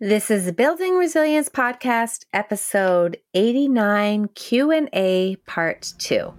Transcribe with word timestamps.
This 0.00 0.30
is 0.30 0.52
Building 0.52 0.94
Resilience 0.94 1.48
podcast 1.48 2.24
episode 2.32 3.16
89 3.34 4.28
Q&A 4.28 5.34
part 5.44 5.92
2. 5.98 6.32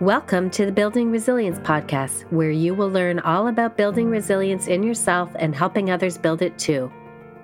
Welcome 0.00 0.48
to 0.48 0.64
the 0.64 0.72
Building 0.72 1.10
Resilience 1.10 1.58
podcast 1.58 2.22
where 2.32 2.50
you 2.50 2.72
will 2.74 2.88
learn 2.88 3.20
all 3.20 3.48
about 3.48 3.76
building 3.76 4.08
resilience 4.08 4.66
in 4.66 4.82
yourself 4.82 5.30
and 5.38 5.54
helping 5.54 5.90
others 5.90 6.16
build 6.16 6.40
it 6.40 6.58
too. 6.58 6.90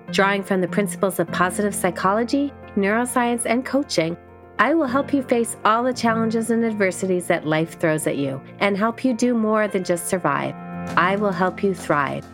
Drawing 0.09 0.41
from 0.41 0.61
the 0.61 0.67
principles 0.67 1.19
of 1.19 1.27
positive 1.27 1.75
psychology, 1.75 2.51
neuroscience, 2.75 3.45
and 3.45 3.63
coaching, 3.63 4.17
I 4.57 4.73
will 4.73 4.87
help 4.87 5.13
you 5.13 5.21
face 5.21 5.55
all 5.63 5.83
the 5.83 5.93
challenges 5.93 6.49
and 6.49 6.65
adversities 6.65 7.27
that 7.27 7.45
life 7.45 7.79
throws 7.79 8.07
at 8.07 8.17
you 8.17 8.41
and 8.57 8.75
help 8.75 9.05
you 9.05 9.13
do 9.13 9.35
more 9.35 9.67
than 9.67 9.83
just 9.83 10.07
survive. 10.07 10.55
I 10.97 11.15
will 11.17 11.31
help 11.31 11.61
you 11.61 11.75
thrive. 11.75 12.25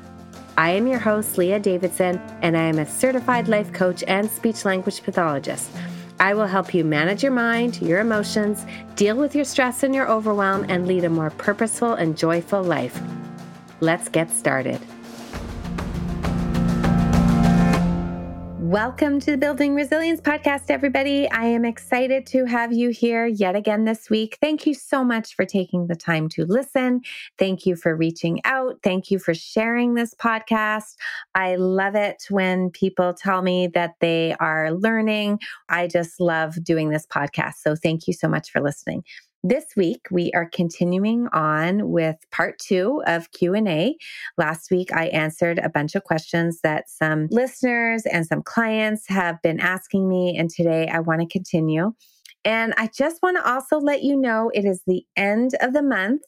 I 0.57 0.69
am 0.69 0.87
your 0.87 0.99
host, 0.99 1.37
Leah 1.37 1.59
Davidson, 1.59 2.17
and 2.41 2.55
I 2.55 2.61
am 2.61 2.79
a 2.79 2.85
certified 2.85 3.49
life 3.49 3.73
coach 3.73 4.05
and 4.07 4.29
speech 4.29 4.63
language 4.63 5.03
pathologist. 5.03 5.69
I 6.17 6.33
will 6.33 6.47
help 6.47 6.73
you 6.73 6.85
manage 6.85 7.23
your 7.23 7.33
mind, 7.33 7.81
your 7.81 7.99
emotions, 7.99 8.65
deal 8.95 9.17
with 9.17 9.35
your 9.35 9.43
stress 9.43 9.83
and 9.83 9.93
your 9.93 10.09
overwhelm, 10.09 10.65
and 10.69 10.87
lead 10.87 11.03
a 11.03 11.09
more 11.09 11.29
purposeful 11.29 11.95
and 11.95 12.17
joyful 12.17 12.63
life. 12.63 12.97
Let's 13.81 14.07
get 14.07 14.31
started. 14.31 14.79
Welcome 18.65 19.19
to 19.19 19.29
the 19.29 19.37
Building 19.37 19.75
Resilience 19.75 20.19
Podcast, 20.19 20.71
everybody. 20.71 21.29
I 21.29 21.43
am 21.43 21.65
excited 21.65 22.25
to 22.25 22.45
have 22.45 22.73
you 22.73 22.89
here 22.89 23.27
yet 23.27 23.55
again 23.55 23.85
this 23.85 24.09
week. 24.09 24.39
Thank 24.41 24.65
you 24.65 24.73
so 24.73 25.03
much 25.03 25.35
for 25.35 25.45
taking 25.45 25.85
the 25.85 25.95
time 25.95 26.27
to 26.29 26.45
listen. 26.45 27.01
Thank 27.37 27.67
you 27.67 27.75
for 27.75 27.95
reaching 27.95 28.41
out. 28.43 28.79
Thank 28.81 29.11
you 29.11 29.19
for 29.19 29.35
sharing 29.35 29.93
this 29.93 30.15
podcast. 30.15 30.95
I 31.35 31.57
love 31.57 31.93
it 31.93 32.23
when 32.31 32.71
people 32.71 33.13
tell 33.13 33.43
me 33.43 33.67
that 33.75 33.97
they 34.01 34.35
are 34.39 34.71
learning. 34.71 35.41
I 35.69 35.85
just 35.85 36.19
love 36.19 36.55
doing 36.63 36.89
this 36.89 37.05
podcast. 37.05 37.57
So 37.61 37.75
thank 37.75 38.07
you 38.07 38.13
so 38.13 38.27
much 38.27 38.49
for 38.49 38.61
listening. 38.61 39.03
This 39.47 39.65
week 39.77 40.07
we 40.09 40.31
are 40.31 40.49
continuing 40.49 41.27
on 41.27 41.91
with 41.91 42.15
part 42.31 42.57
2 42.57 43.03
of 43.05 43.29
Q&A. 43.29 43.95
Last 44.39 44.71
week 44.71 44.91
I 44.91 45.05
answered 45.09 45.59
a 45.59 45.69
bunch 45.69 45.93
of 45.93 46.03
questions 46.03 46.61
that 46.61 46.89
some 46.89 47.27
listeners 47.29 48.07
and 48.07 48.25
some 48.25 48.41
clients 48.41 49.07
have 49.07 49.39
been 49.43 49.59
asking 49.59 50.09
me 50.09 50.35
and 50.35 50.49
today 50.49 50.87
I 50.87 50.99
want 50.99 51.21
to 51.21 51.27
continue. 51.27 51.93
And 52.43 52.73
I 52.75 52.89
just 52.91 53.21
want 53.21 53.37
to 53.37 53.47
also 53.47 53.77
let 53.77 54.01
you 54.01 54.17
know 54.17 54.49
it 54.55 54.65
is 54.65 54.81
the 54.87 55.05
end 55.15 55.51
of 55.61 55.73
the 55.73 55.83
month 55.83 56.23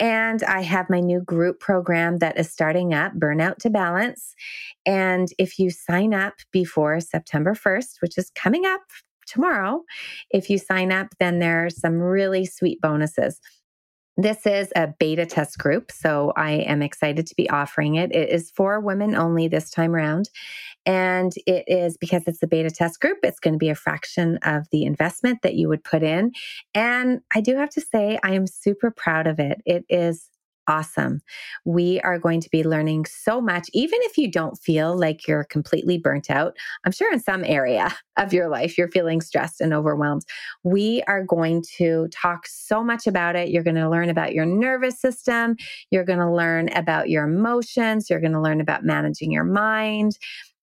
and 0.00 0.42
I 0.42 0.62
have 0.62 0.90
my 0.90 0.98
new 0.98 1.20
group 1.20 1.60
program 1.60 2.18
that 2.18 2.36
is 2.36 2.50
starting 2.50 2.92
up, 2.92 3.12
Burnout 3.12 3.58
to 3.58 3.70
Balance. 3.70 4.34
And 4.84 5.28
if 5.38 5.56
you 5.60 5.70
sign 5.70 6.14
up 6.14 6.34
before 6.50 6.98
September 6.98 7.54
1st, 7.54 8.00
which 8.00 8.18
is 8.18 8.32
coming 8.34 8.66
up 8.66 8.80
tomorrow. 9.30 9.82
If 10.30 10.50
you 10.50 10.58
sign 10.58 10.92
up, 10.92 11.08
then 11.18 11.38
there 11.38 11.66
are 11.66 11.70
some 11.70 11.94
really 11.94 12.44
sweet 12.44 12.80
bonuses. 12.80 13.40
This 14.16 14.44
is 14.44 14.70
a 14.76 14.88
beta 14.98 15.24
test 15.24 15.58
group, 15.58 15.90
so 15.90 16.32
I 16.36 16.52
am 16.52 16.82
excited 16.82 17.26
to 17.26 17.34
be 17.36 17.48
offering 17.48 17.94
it. 17.94 18.14
It 18.14 18.28
is 18.28 18.50
for 18.50 18.78
women 18.80 19.14
only 19.14 19.48
this 19.48 19.70
time 19.70 19.94
around. 19.94 20.28
And 20.84 21.32
it 21.46 21.64
is 21.66 21.96
because 21.96 22.24
it's 22.26 22.42
a 22.42 22.46
beta 22.46 22.70
test 22.70 23.00
group, 23.00 23.18
it's 23.22 23.38
going 23.38 23.54
to 23.54 23.58
be 23.58 23.68
a 23.68 23.74
fraction 23.74 24.38
of 24.42 24.66
the 24.72 24.84
investment 24.84 25.40
that 25.42 25.54
you 25.54 25.68
would 25.68 25.84
put 25.84 26.02
in. 26.02 26.32
And 26.74 27.20
I 27.34 27.40
do 27.40 27.56
have 27.56 27.70
to 27.70 27.80
say, 27.80 28.18
I 28.22 28.32
am 28.32 28.46
super 28.46 28.90
proud 28.90 29.26
of 29.26 29.38
it. 29.38 29.60
It 29.64 29.84
is 29.88 30.29
awesome. 30.70 31.20
We 31.64 32.00
are 32.02 32.18
going 32.18 32.40
to 32.40 32.48
be 32.50 32.62
learning 32.62 33.06
so 33.06 33.40
much, 33.40 33.68
even 33.72 33.98
if 34.04 34.16
you 34.16 34.30
don't 34.30 34.56
feel 34.56 34.96
like 34.96 35.26
you're 35.26 35.44
completely 35.44 35.98
burnt 35.98 36.30
out. 36.30 36.56
I'm 36.84 36.92
sure 36.92 37.12
in 37.12 37.18
some 37.18 37.44
area 37.44 37.92
of 38.16 38.32
your 38.32 38.48
life 38.48 38.78
you're 38.78 38.88
feeling 38.88 39.20
stressed 39.20 39.60
and 39.60 39.74
overwhelmed. 39.74 40.22
We 40.62 41.02
are 41.08 41.24
going 41.24 41.64
to 41.78 42.06
talk 42.12 42.46
so 42.46 42.84
much 42.84 43.06
about 43.08 43.34
it. 43.34 43.48
You're 43.48 43.64
going 43.64 43.76
to 43.76 43.90
learn 43.90 44.10
about 44.10 44.32
your 44.32 44.46
nervous 44.46 45.00
system, 45.00 45.56
you're 45.90 46.04
going 46.04 46.20
to 46.20 46.30
learn 46.30 46.68
about 46.74 47.10
your 47.10 47.24
emotions, 47.24 48.08
you're 48.08 48.20
going 48.20 48.32
to 48.32 48.40
learn 48.40 48.60
about 48.60 48.84
managing 48.84 49.32
your 49.32 49.44
mind 49.44 50.16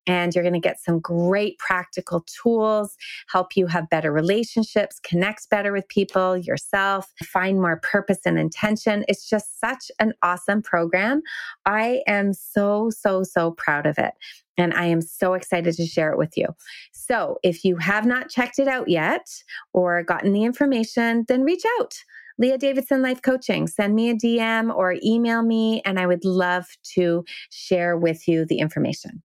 and 0.07 0.33
you're 0.33 0.43
going 0.43 0.53
to 0.53 0.59
get 0.59 0.81
some 0.81 0.99
great 0.99 1.59
practical 1.59 2.25
tools, 2.41 2.95
help 3.27 3.55
you 3.55 3.67
have 3.67 3.89
better 3.89 4.11
relationships, 4.11 4.99
connect 5.03 5.49
better 5.49 5.71
with 5.73 5.87
people, 5.89 6.37
yourself, 6.37 7.13
find 7.23 7.59
more 7.61 7.79
purpose 7.83 8.19
and 8.25 8.39
intention. 8.39 9.03
It's 9.07 9.29
just 9.29 9.59
such 9.59 9.91
an 9.99 10.13
awesome 10.23 10.61
program. 10.61 11.21
I 11.65 12.01
am 12.07 12.33
so, 12.33 12.89
so, 12.89 13.23
so 13.23 13.51
proud 13.51 13.85
of 13.85 13.97
it. 13.97 14.13
And 14.57 14.73
I 14.73 14.85
am 14.85 15.01
so 15.01 15.33
excited 15.33 15.75
to 15.75 15.85
share 15.85 16.11
it 16.11 16.17
with 16.17 16.35
you. 16.35 16.47
So 16.91 17.37
if 17.43 17.63
you 17.63 17.77
have 17.77 18.05
not 18.07 18.29
checked 18.29 18.57
it 18.57 18.67
out 18.67 18.87
yet 18.87 19.27
or 19.73 20.01
gotten 20.01 20.33
the 20.33 20.45
information, 20.45 21.25
then 21.27 21.43
reach 21.43 21.63
out. 21.79 21.93
Leah 22.39 22.57
Davidson 22.57 23.01
Life 23.01 23.21
Coaching. 23.21 23.67
Send 23.67 23.95
me 23.95 24.09
a 24.09 24.15
DM 24.15 24.73
or 24.73 24.95
email 25.03 25.41
me, 25.41 25.81
and 25.85 25.99
I 25.99 26.05
would 26.05 26.23
love 26.23 26.67
to 26.95 27.25
share 27.49 27.97
with 27.97 28.27
you 28.27 28.45
the 28.45 28.59
information. 28.59 29.23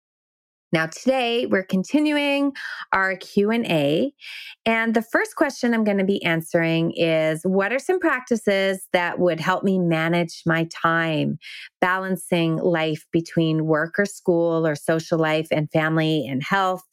Now 0.72 0.86
today 0.86 1.48
we're 1.48 1.64
continuing 1.64 2.54
our 2.94 3.16
Q&A 3.16 4.14
and 4.68 4.94
the 4.94 5.02
first 5.02 5.36
question 5.36 5.74
I'm 5.74 5.84
going 5.84 5.98
to 5.98 6.04
be 6.04 6.24
answering 6.24 6.92
is 6.92 7.42
what 7.44 7.74
are 7.74 7.80
some 7.80 8.00
practices 8.00 8.88
that 8.94 9.18
would 9.18 9.40
help 9.40 9.64
me 9.64 9.80
manage 9.80 10.44
my 10.46 10.66
time 10.66 11.40
balancing 11.82 12.58
life 12.58 13.04
between 13.12 13.66
work 13.66 13.96
or 13.98 14.06
school 14.06 14.68
or 14.68 14.76
social 14.76 15.18
life 15.18 15.48
and 15.50 15.72
family 15.72 16.28
and 16.28 16.44
health? 16.44 16.84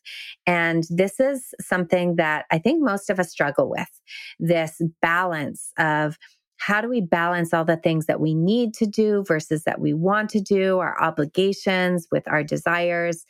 And 0.46 0.84
this 0.88 1.20
is 1.20 1.52
something 1.60 2.16
that 2.16 2.46
I 2.50 2.58
think 2.58 2.82
most 2.82 3.10
of 3.10 3.20
us 3.20 3.30
struggle 3.30 3.68
with 3.68 3.90
this 4.38 4.80
balance 5.02 5.72
of 5.78 6.16
how 6.58 6.80
do 6.80 6.88
we 6.88 7.00
balance 7.00 7.52
all 7.52 7.64
the 7.64 7.76
things 7.76 8.06
that 8.06 8.20
we 8.20 8.34
need 8.34 8.74
to 8.74 8.86
do 8.86 9.24
versus 9.26 9.64
that 9.64 9.80
we 9.80 9.92
want 9.92 10.30
to 10.30 10.40
do, 10.40 10.78
our 10.78 11.00
obligations 11.02 12.06
with 12.10 12.26
our 12.28 12.42
desires? 12.42 13.24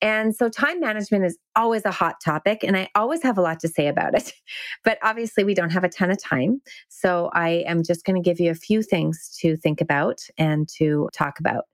And 0.00 0.34
so, 0.34 0.48
time 0.48 0.80
management 0.80 1.24
is 1.24 1.38
always 1.56 1.84
a 1.84 1.90
hot 1.90 2.16
topic, 2.24 2.62
and 2.62 2.76
I 2.76 2.88
always 2.94 3.22
have 3.22 3.38
a 3.38 3.42
lot 3.42 3.60
to 3.60 3.68
say 3.68 3.88
about 3.88 4.14
it. 4.14 4.32
But 4.84 4.98
obviously, 5.02 5.44
we 5.44 5.54
don't 5.54 5.70
have 5.70 5.84
a 5.84 5.88
ton 5.88 6.10
of 6.10 6.22
time. 6.22 6.60
So, 6.88 7.30
I 7.32 7.64
am 7.66 7.82
just 7.82 8.04
going 8.04 8.20
to 8.20 8.26
give 8.26 8.40
you 8.40 8.50
a 8.50 8.54
few 8.54 8.82
things 8.82 9.36
to 9.40 9.56
think 9.56 9.80
about 9.80 10.20
and 10.38 10.68
to 10.76 11.08
talk 11.12 11.40
about. 11.40 11.64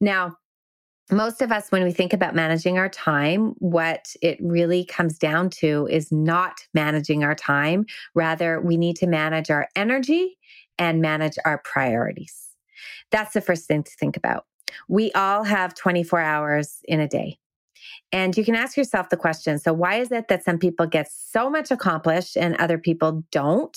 Now, 0.00 0.36
most 1.10 1.42
of 1.42 1.50
us, 1.50 1.70
when 1.70 1.84
we 1.84 1.92
think 1.92 2.12
about 2.12 2.34
managing 2.34 2.78
our 2.78 2.88
time, 2.88 3.54
what 3.58 4.14
it 4.22 4.38
really 4.40 4.84
comes 4.84 5.18
down 5.18 5.50
to 5.50 5.88
is 5.90 6.12
not 6.12 6.60
managing 6.74 7.24
our 7.24 7.34
time. 7.34 7.86
Rather, 8.14 8.60
we 8.60 8.76
need 8.76 8.96
to 8.96 9.06
manage 9.06 9.50
our 9.50 9.68
energy 9.74 10.38
and 10.78 11.02
manage 11.02 11.36
our 11.44 11.58
priorities. 11.58 12.48
That's 13.10 13.34
the 13.34 13.40
first 13.40 13.66
thing 13.66 13.82
to 13.82 13.92
think 13.98 14.16
about. 14.16 14.46
We 14.88 15.12
all 15.12 15.44
have 15.44 15.74
24 15.74 16.20
hours 16.20 16.78
in 16.84 17.00
a 17.00 17.08
day. 17.08 17.38
And 18.10 18.36
you 18.36 18.44
can 18.44 18.54
ask 18.54 18.76
yourself 18.76 19.08
the 19.08 19.16
question 19.16 19.58
so, 19.58 19.72
why 19.72 19.96
is 19.96 20.12
it 20.12 20.28
that 20.28 20.44
some 20.44 20.58
people 20.58 20.86
get 20.86 21.10
so 21.10 21.50
much 21.50 21.70
accomplished 21.70 22.36
and 22.36 22.56
other 22.56 22.78
people 22.78 23.24
don't? 23.30 23.76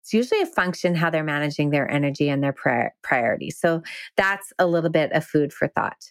It's 0.00 0.12
usually 0.12 0.40
a 0.40 0.46
function 0.46 0.96
how 0.96 1.10
they're 1.10 1.22
managing 1.22 1.70
their 1.70 1.88
energy 1.88 2.28
and 2.28 2.42
their 2.42 2.54
priorities. 3.02 3.58
So, 3.58 3.82
that's 4.16 4.52
a 4.58 4.66
little 4.66 4.90
bit 4.90 5.12
of 5.12 5.24
food 5.24 5.52
for 5.52 5.68
thought. 5.68 6.10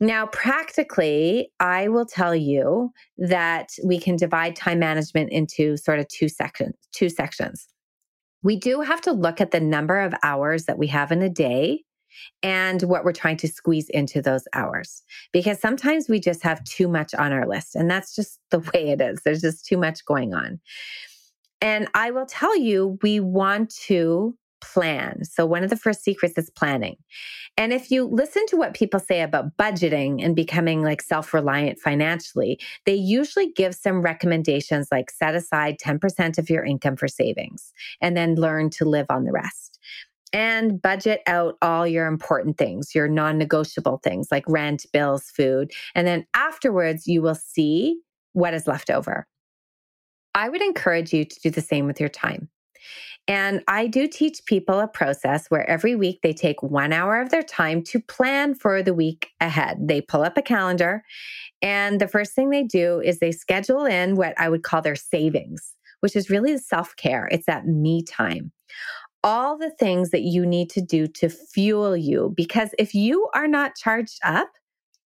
Now, 0.00 0.26
practically, 0.26 1.50
I 1.60 1.88
will 1.88 2.06
tell 2.06 2.34
you 2.34 2.92
that 3.16 3.70
we 3.84 3.98
can 3.98 4.16
divide 4.16 4.56
time 4.56 4.78
management 4.78 5.30
into 5.30 5.76
sort 5.76 5.98
of 5.98 6.08
two 6.08 6.28
sections, 6.28 6.74
two 6.92 7.08
sections 7.08 7.68
we 8.44 8.56
do 8.56 8.82
have 8.82 9.00
to 9.00 9.12
look 9.12 9.40
at 9.40 9.50
the 9.50 9.58
number 9.58 9.98
of 9.98 10.14
hours 10.22 10.66
that 10.66 10.78
we 10.78 10.86
have 10.88 11.10
in 11.10 11.22
a 11.22 11.30
day 11.30 11.82
and 12.42 12.82
what 12.82 13.04
we're 13.04 13.12
trying 13.12 13.38
to 13.38 13.48
squeeze 13.48 13.88
into 13.88 14.22
those 14.22 14.46
hours. 14.52 15.02
Because 15.32 15.58
sometimes 15.58 16.08
we 16.08 16.20
just 16.20 16.42
have 16.44 16.62
too 16.62 16.86
much 16.86 17.12
on 17.14 17.32
our 17.32 17.48
list, 17.48 17.74
and 17.74 17.90
that's 17.90 18.14
just 18.14 18.38
the 18.50 18.60
way 18.74 18.90
it 18.90 19.00
is. 19.00 19.22
There's 19.24 19.40
just 19.40 19.66
too 19.66 19.78
much 19.78 20.04
going 20.04 20.34
on. 20.34 20.60
And 21.60 21.88
I 21.94 22.10
will 22.10 22.26
tell 22.26 22.56
you, 22.56 22.98
we 23.02 23.18
want 23.18 23.74
to 23.86 24.36
plan. 24.72 25.24
So, 25.24 25.44
one 25.44 25.62
of 25.62 25.70
the 25.70 25.76
first 25.76 26.02
secrets 26.02 26.38
is 26.38 26.50
planning. 26.50 26.96
And 27.56 27.72
if 27.72 27.90
you 27.90 28.04
listen 28.04 28.44
to 28.46 28.56
what 28.56 28.74
people 28.74 28.98
say 28.98 29.20
about 29.20 29.56
budgeting 29.56 30.24
and 30.24 30.34
becoming 30.34 30.82
like 30.82 31.02
self 31.02 31.34
reliant 31.34 31.78
financially, 31.78 32.58
they 32.86 32.94
usually 32.94 33.52
give 33.52 33.74
some 33.74 34.02
recommendations 34.02 34.88
like 34.90 35.10
set 35.10 35.34
aside 35.34 35.76
10% 35.78 36.38
of 36.38 36.50
your 36.50 36.64
income 36.64 36.96
for 36.96 37.08
savings 37.08 37.72
and 38.00 38.16
then 38.16 38.34
learn 38.34 38.70
to 38.70 38.84
live 38.84 39.06
on 39.10 39.24
the 39.24 39.32
rest. 39.32 39.78
And 40.32 40.82
budget 40.82 41.20
out 41.28 41.56
all 41.62 41.86
your 41.86 42.06
important 42.06 42.58
things, 42.58 42.94
your 42.94 43.06
non 43.06 43.38
negotiable 43.38 44.00
things 44.02 44.28
like 44.32 44.44
rent, 44.48 44.86
bills, 44.92 45.30
food. 45.30 45.70
And 45.94 46.06
then 46.06 46.26
afterwards, 46.34 47.06
you 47.06 47.22
will 47.22 47.36
see 47.36 48.00
what 48.32 48.54
is 48.54 48.66
left 48.66 48.90
over. 48.90 49.28
I 50.34 50.48
would 50.48 50.62
encourage 50.62 51.12
you 51.12 51.24
to 51.24 51.40
do 51.40 51.50
the 51.50 51.60
same 51.60 51.86
with 51.86 52.00
your 52.00 52.08
time. 52.08 52.48
And 53.26 53.62
I 53.68 53.86
do 53.86 54.06
teach 54.06 54.44
people 54.44 54.80
a 54.80 54.88
process 54.88 55.46
where 55.48 55.68
every 55.68 55.96
week 55.96 56.20
they 56.22 56.34
take 56.34 56.62
one 56.62 56.92
hour 56.92 57.20
of 57.20 57.30
their 57.30 57.42
time 57.42 57.82
to 57.84 58.00
plan 58.00 58.54
for 58.54 58.82
the 58.82 58.92
week 58.92 59.30
ahead. 59.40 59.78
They 59.80 60.02
pull 60.02 60.22
up 60.22 60.36
a 60.36 60.42
calendar, 60.42 61.02
and 61.62 62.00
the 62.00 62.08
first 62.08 62.34
thing 62.34 62.50
they 62.50 62.64
do 62.64 63.00
is 63.00 63.18
they 63.18 63.32
schedule 63.32 63.86
in 63.86 64.16
what 64.16 64.38
I 64.38 64.50
would 64.50 64.62
call 64.62 64.82
their 64.82 64.96
savings, 64.96 65.72
which 66.00 66.14
is 66.14 66.28
really 66.28 66.58
self 66.58 66.94
care. 66.96 67.28
It's 67.30 67.46
that 67.46 67.66
me 67.66 68.02
time. 68.02 68.52
All 69.22 69.56
the 69.56 69.70
things 69.70 70.10
that 70.10 70.20
you 70.20 70.44
need 70.44 70.68
to 70.70 70.82
do 70.82 71.06
to 71.06 71.30
fuel 71.30 71.96
you, 71.96 72.34
because 72.36 72.70
if 72.78 72.94
you 72.94 73.30
are 73.34 73.48
not 73.48 73.74
charged 73.74 74.18
up, 74.22 74.50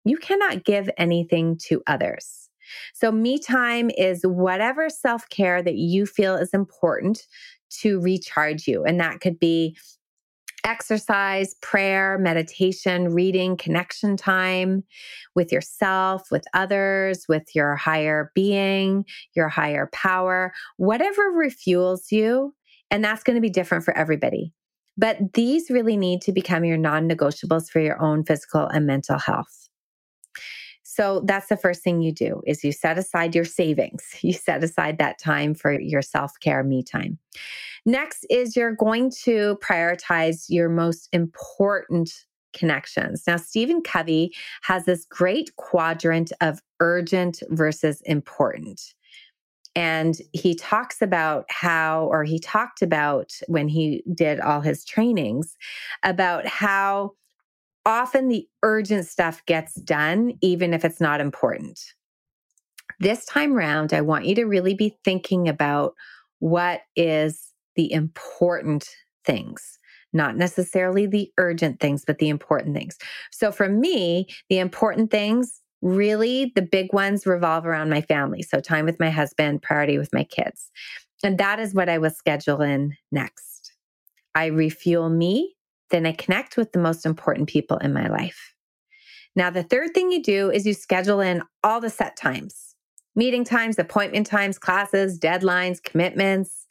you 0.04 0.16
cannot 0.16 0.64
give 0.64 0.90
anything 0.98 1.56
to 1.68 1.82
others. 1.86 2.48
So, 2.94 3.12
me 3.12 3.38
time 3.38 3.90
is 3.96 4.22
whatever 4.24 4.90
self 4.90 5.28
care 5.28 5.62
that 5.62 5.76
you 5.76 6.06
feel 6.06 6.34
is 6.34 6.52
important 6.52 7.26
to 7.80 8.00
recharge 8.00 8.66
you. 8.66 8.84
And 8.84 9.00
that 9.00 9.20
could 9.20 9.38
be 9.38 9.76
exercise, 10.64 11.54
prayer, 11.62 12.18
meditation, 12.18 13.14
reading, 13.14 13.56
connection 13.56 14.16
time 14.16 14.84
with 15.34 15.50
yourself, 15.50 16.30
with 16.30 16.44
others, 16.52 17.24
with 17.28 17.54
your 17.54 17.76
higher 17.76 18.30
being, 18.34 19.04
your 19.34 19.48
higher 19.48 19.88
power, 19.92 20.52
whatever 20.76 21.32
refuels 21.32 22.10
you. 22.10 22.54
And 22.90 23.04
that's 23.04 23.22
going 23.22 23.36
to 23.36 23.40
be 23.40 23.50
different 23.50 23.84
for 23.84 23.96
everybody. 23.96 24.52
But 24.96 25.32
these 25.34 25.70
really 25.70 25.96
need 25.96 26.22
to 26.22 26.32
become 26.32 26.64
your 26.64 26.76
non 26.76 27.08
negotiables 27.08 27.70
for 27.70 27.80
your 27.80 28.00
own 28.02 28.24
physical 28.24 28.66
and 28.66 28.86
mental 28.86 29.18
health. 29.18 29.67
So 30.98 31.22
that's 31.24 31.46
the 31.46 31.56
first 31.56 31.82
thing 31.84 32.02
you 32.02 32.10
do 32.10 32.42
is 32.44 32.64
you 32.64 32.72
set 32.72 32.98
aside 32.98 33.32
your 33.32 33.44
savings. 33.44 34.04
You 34.28 34.32
set 34.32 34.64
aside 34.64 34.98
that 34.98 35.20
time 35.20 35.54
for 35.54 35.78
your 35.78 36.02
self-care 36.02 36.64
me 36.64 36.82
time. 36.82 37.18
Next 37.86 38.26
is 38.28 38.56
you're 38.56 38.74
going 38.74 39.12
to 39.22 39.56
prioritize 39.62 40.46
your 40.48 40.68
most 40.68 41.08
important 41.12 42.10
connections. 42.52 43.22
Now, 43.28 43.36
Stephen 43.36 43.80
Covey 43.80 44.34
has 44.62 44.86
this 44.86 45.06
great 45.08 45.54
quadrant 45.54 46.32
of 46.40 46.60
urgent 46.80 47.44
versus 47.50 48.00
important. 48.00 48.94
And 49.76 50.20
he 50.32 50.56
talks 50.56 51.00
about 51.00 51.44
how, 51.48 52.06
or 52.10 52.24
he 52.24 52.40
talked 52.40 52.82
about 52.82 53.32
when 53.46 53.68
he 53.68 54.02
did 54.12 54.40
all 54.40 54.60
his 54.60 54.84
trainings, 54.84 55.56
about 56.02 56.44
how 56.44 57.12
often 57.88 58.28
the 58.28 58.46
urgent 58.62 59.06
stuff 59.06 59.44
gets 59.46 59.74
done, 59.74 60.34
even 60.42 60.74
if 60.74 60.84
it's 60.84 61.00
not 61.00 61.20
important. 61.20 61.80
This 63.00 63.24
time 63.24 63.54
round, 63.54 63.92
I 63.94 64.02
want 64.02 64.26
you 64.26 64.34
to 64.36 64.44
really 64.44 64.74
be 64.74 64.98
thinking 65.04 65.48
about 65.48 65.94
what 66.38 66.82
is 66.96 67.52
the 67.76 67.90
important 67.90 68.88
things, 69.24 69.78
not 70.12 70.36
necessarily 70.36 71.06
the 71.06 71.32
urgent 71.38 71.80
things, 71.80 72.04
but 72.04 72.18
the 72.18 72.28
important 72.28 72.76
things. 72.76 72.98
So 73.32 73.50
for 73.50 73.68
me, 73.68 74.26
the 74.50 74.58
important 74.58 75.10
things, 75.10 75.60
really 75.80 76.52
the 76.54 76.62
big 76.62 76.92
ones 76.92 77.26
revolve 77.26 77.64
around 77.64 77.88
my 77.88 78.02
family. 78.02 78.42
So 78.42 78.60
time 78.60 78.84
with 78.84 79.00
my 79.00 79.10
husband, 79.10 79.62
priority 79.62 79.96
with 79.96 80.12
my 80.12 80.24
kids. 80.24 80.70
And 81.24 81.38
that 81.38 81.58
is 81.58 81.74
what 81.74 81.88
I 81.88 81.96
will 81.98 82.10
schedule 82.10 82.60
in 82.60 82.96
next. 83.10 83.72
I 84.34 84.46
refuel 84.46 85.08
me 85.08 85.54
then 85.90 86.06
I 86.06 86.12
connect 86.12 86.56
with 86.56 86.72
the 86.72 86.78
most 86.78 87.06
important 87.06 87.48
people 87.48 87.78
in 87.78 87.92
my 87.92 88.08
life. 88.08 88.54
Now, 89.36 89.50
the 89.50 89.62
third 89.62 89.94
thing 89.94 90.10
you 90.10 90.22
do 90.22 90.50
is 90.50 90.66
you 90.66 90.74
schedule 90.74 91.20
in 91.20 91.42
all 91.62 91.80
the 91.80 91.90
set 91.90 92.16
times, 92.16 92.74
meeting 93.14 93.44
times, 93.44 93.78
appointment 93.78 94.26
times, 94.26 94.58
classes, 94.58 95.18
deadlines, 95.18 95.82
commitments. 95.82 96.66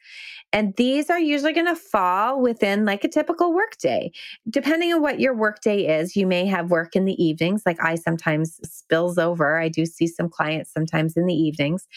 And 0.53 0.73
these 0.75 1.09
are 1.09 1.19
usually 1.19 1.53
going 1.53 1.67
to 1.67 1.75
fall 1.75 2.41
within 2.41 2.85
like 2.85 3.03
a 3.03 3.09
typical 3.09 3.53
workday. 3.53 4.11
Depending 4.49 4.93
on 4.93 5.01
what 5.01 5.19
your 5.19 5.35
workday 5.35 5.99
is, 5.99 6.15
you 6.15 6.25
may 6.25 6.45
have 6.45 6.71
work 6.71 6.95
in 6.95 7.05
the 7.05 7.21
evenings, 7.21 7.63
like 7.65 7.83
I 7.83 7.95
sometimes 7.95 8.59
spills 8.63 9.17
over. 9.17 9.59
I 9.59 9.67
do 9.67 9.85
see 9.85 10.07
some 10.07 10.29
clients 10.29 10.71
sometimes 10.71 11.17
in 11.17 11.25
the 11.25 11.33
evenings, 11.33 11.87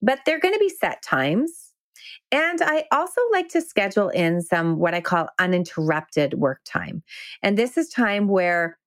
but 0.00 0.20
they're 0.26 0.40
going 0.40 0.54
to 0.54 0.60
be 0.60 0.68
set 0.68 1.02
times 1.02 1.71
and 2.32 2.60
I 2.62 2.84
also 2.90 3.20
like 3.30 3.48
to 3.50 3.60
schedule 3.60 4.08
in 4.08 4.40
some 4.40 4.78
what 4.78 4.94
I 4.94 5.00
call 5.00 5.28
uninterrupted 5.38 6.34
work 6.34 6.60
time. 6.64 7.02
And 7.42 7.58
this 7.58 7.76
is 7.76 7.90
time 7.90 8.26
where 8.26 8.78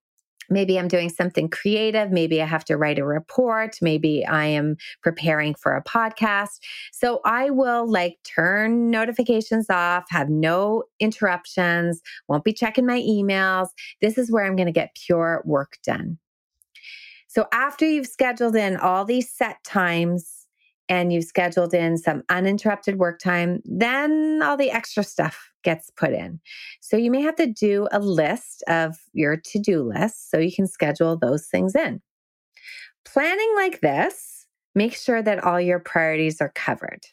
maybe 0.50 0.78
I'm 0.78 0.88
doing 0.88 1.08
something 1.08 1.48
creative. 1.48 2.10
Maybe 2.10 2.42
I 2.42 2.46
have 2.46 2.64
to 2.66 2.76
write 2.76 2.98
a 2.98 3.04
report. 3.04 3.78
Maybe 3.80 4.26
I 4.26 4.46
am 4.46 4.76
preparing 5.02 5.54
for 5.54 5.76
a 5.76 5.82
podcast. 5.82 6.58
So 6.92 7.20
I 7.24 7.50
will 7.50 7.88
like 7.90 8.18
turn 8.24 8.90
notifications 8.90 9.70
off, 9.70 10.04
have 10.10 10.28
no 10.28 10.84
interruptions, 11.00 12.02
won't 12.28 12.44
be 12.44 12.52
checking 12.52 12.86
my 12.86 13.00
emails. 13.00 13.68
This 14.00 14.18
is 14.18 14.30
where 14.30 14.44
I'm 14.44 14.56
going 14.56 14.66
to 14.66 14.72
get 14.72 14.96
pure 15.06 15.42
work 15.44 15.78
done. 15.84 16.18
So 17.28 17.46
after 17.52 17.86
you've 17.86 18.06
scheduled 18.06 18.56
in 18.56 18.76
all 18.76 19.04
these 19.04 19.30
set 19.30 19.62
times, 19.62 20.35
and 20.88 21.12
you've 21.12 21.24
scheduled 21.24 21.74
in 21.74 21.98
some 21.98 22.22
uninterrupted 22.28 22.98
work 22.98 23.18
time, 23.18 23.60
then 23.64 24.40
all 24.42 24.56
the 24.56 24.70
extra 24.70 25.02
stuff 25.02 25.50
gets 25.64 25.90
put 25.90 26.12
in. 26.12 26.40
So 26.80 26.96
you 26.96 27.10
may 27.10 27.22
have 27.22 27.36
to 27.36 27.46
do 27.46 27.88
a 27.90 27.98
list 27.98 28.62
of 28.68 28.96
your 29.12 29.36
to 29.36 29.58
do 29.58 29.82
list 29.82 30.30
so 30.30 30.38
you 30.38 30.54
can 30.54 30.66
schedule 30.66 31.16
those 31.16 31.46
things 31.46 31.74
in. 31.74 32.00
Planning 33.04 33.52
like 33.56 33.80
this, 33.80 34.46
make 34.74 34.94
sure 34.94 35.22
that 35.22 35.42
all 35.42 35.60
your 35.60 35.80
priorities 35.80 36.40
are 36.40 36.52
covered. 36.54 37.06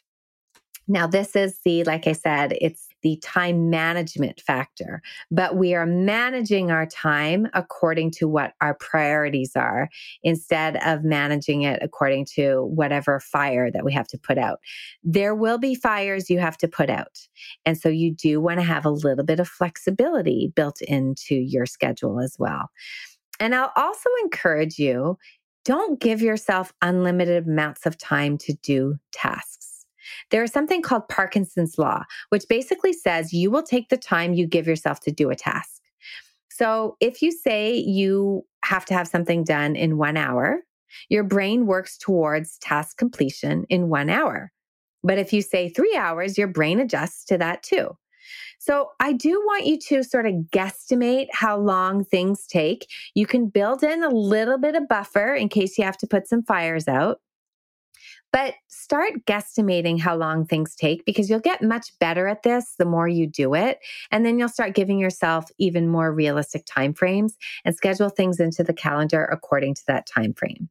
Now, 0.86 1.06
this 1.06 1.34
is 1.34 1.58
the, 1.64 1.82
like 1.84 2.06
I 2.06 2.12
said, 2.12 2.56
it's 2.60 2.88
the 3.04 3.18
time 3.22 3.68
management 3.70 4.40
factor, 4.40 5.02
but 5.30 5.56
we 5.56 5.74
are 5.74 5.86
managing 5.86 6.70
our 6.70 6.86
time 6.86 7.46
according 7.52 8.10
to 8.10 8.26
what 8.26 8.54
our 8.62 8.74
priorities 8.74 9.52
are 9.54 9.90
instead 10.22 10.76
of 10.84 11.04
managing 11.04 11.62
it 11.62 11.78
according 11.82 12.24
to 12.24 12.64
whatever 12.64 13.20
fire 13.20 13.70
that 13.70 13.84
we 13.84 13.92
have 13.92 14.08
to 14.08 14.18
put 14.18 14.38
out. 14.38 14.58
There 15.04 15.34
will 15.34 15.58
be 15.58 15.74
fires 15.74 16.30
you 16.30 16.38
have 16.38 16.56
to 16.58 16.66
put 16.66 16.88
out. 16.88 17.18
And 17.66 17.78
so 17.78 17.90
you 17.90 18.12
do 18.12 18.40
want 18.40 18.58
to 18.58 18.64
have 18.64 18.86
a 18.86 18.90
little 18.90 19.24
bit 19.24 19.38
of 19.38 19.48
flexibility 19.48 20.50
built 20.56 20.80
into 20.80 21.34
your 21.34 21.66
schedule 21.66 22.20
as 22.20 22.36
well. 22.38 22.70
And 23.38 23.54
I'll 23.54 23.72
also 23.76 24.08
encourage 24.22 24.78
you 24.78 25.18
don't 25.66 26.00
give 26.00 26.22
yourself 26.22 26.72
unlimited 26.80 27.46
amounts 27.46 27.84
of 27.84 27.98
time 27.98 28.38
to 28.38 28.54
do 28.62 28.96
tasks. 29.12 29.73
There 30.30 30.42
is 30.42 30.52
something 30.52 30.82
called 30.82 31.08
Parkinson's 31.08 31.78
Law, 31.78 32.04
which 32.28 32.44
basically 32.48 32.92
says 32.92 33.32
you 33.32 33.50
will 33.50 33.62
take 33.62 33.88
the 33.88 33.96
time 33.96 34.34
you 34.34 34.46
give 34.46 34.66
yourself 34.66 35.00
to 35.00 35.10
do 35.10 35.30
a 35.30 35.36
task. 35.36 35.80
So 36.50 36.96
if 37.00 37.20
you 37.20 37.32
say 37.32 37.74
you 37.74 38.44
have 38.64 38.84
to 38.86 38.94
have 38.94 39.08
something 39.08 39.44
done 39.44 39.74
in 39.74 39.98
one 39.98 40.16
hour, 40.16 40.60
your 41.08 41.24
brain 41.24 41.66
works 41.66 41.98
towards 41.98 42.58
task 42.58 42.96
completion 42.96 43.64
in 43.68 43.88
one 43.88 44.08
hour. 44.08 44.52
But 45.02 45.18
if 45.18 45.32
you 45.32 45.42
say 45.42 45.68
three 45.68 45.96
hours, 45.96 46.38
your 46.38 46.48
brain 46.48 46.80
adjusts 46.80 47.24
to 47.26 47.38
that 47.38 47.62
too. 47.62 47.90
So 48.58 48.90
I 49.00 49.12
do 49.12 49.32
want 49.44 49.66
you 49.66 49.78
to 49.88 50.02
sort 50.02 50.26
of 50.26 50.34
guesstimate 50.50 51.26
how 51.32 51.58
long 51.58 52.04
things 52.04 52.46
take. 52.46 52.86
You 53.14 53.26
can 53.26 53.48
build 53.48 53.82
in 53.82 54.02
a 54.02 54.08
little 54.08 54.56
bit 54.56 54.74
of 54.74 54.88
buffer 54.88 55.34
in 55.34 55.48
case 55.48 55.76
you 55.76 55.84
have 55.84 55.98
to 55.98 56.06
put 56.06 56.26
some 56.26 56.42
fires 56.42 56.88
out. 56.88 57.18
But 58.34 58.54
start 58.66 59.26
guesstimating 59.26 60.00
how 60.00 60.16
long 60.16 60.44
things 60.44 60.74
take 60.74 61.04
because 61.04 61.30
you'll 61.30 61.38
get 61.38 61.62
much 61.62 61.96
better 62.00 62.26
at 62.26 62.42
this 62.42 62.74
the 62.76 62.84
more 62.84 63.06
you 63.06 63.28
do 63.28 63.54
it. 63.54 63.78
And 64.10 64.26
then 64.26 64.40
you'll 64.40 64.48
start 64.48 64.74
giving 64.74 64.98
yourself 64.98 65.52
even 65.58 65.86
more 65.86 66.12
realistic 66.12 66.66
timeframes 66.66 67.34
and 67.64 67.76
schedule 67.76 68.08
things 68.08 68.40
into 68.40 68.64
the 68.64 68.72
calendar 68.72 69.24
according 69.24 69.74
to 69.74 69.82
that 69.86 70.06
time 70.06 70.34
frame. 70.34 70.68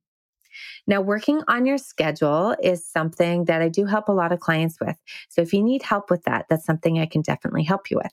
Now, 0.88 1.00
working 1.00 1.41
on 1.48 1.65
your 1.65 1.77
schedule 1.77 2.53
is 2.62 2.86
something 2.86 3.46
that 3.46 3.62
I 3.62 3.70
do 3.70 3.86
help 3.86 4.10
a 4.10 4.12
lot 4.12 4.34
of 4.34 4.41
clients 4.41 4.82
with. 4.82 4.98
So 5.29 5.41
if 5.41 5.53
you 5.53 5.63
need 5.63 5.84
help 5.84 6.12
with 6.12 6.25
that, 6.25 6.48
that's 6.50 6.65
something 6.65 7.00
I 7.00 7.05
can 7.05 7.22
definitely 7.22 7.63
help 7.63 7.89
you 7.89 7.96
with. 7.96 8.12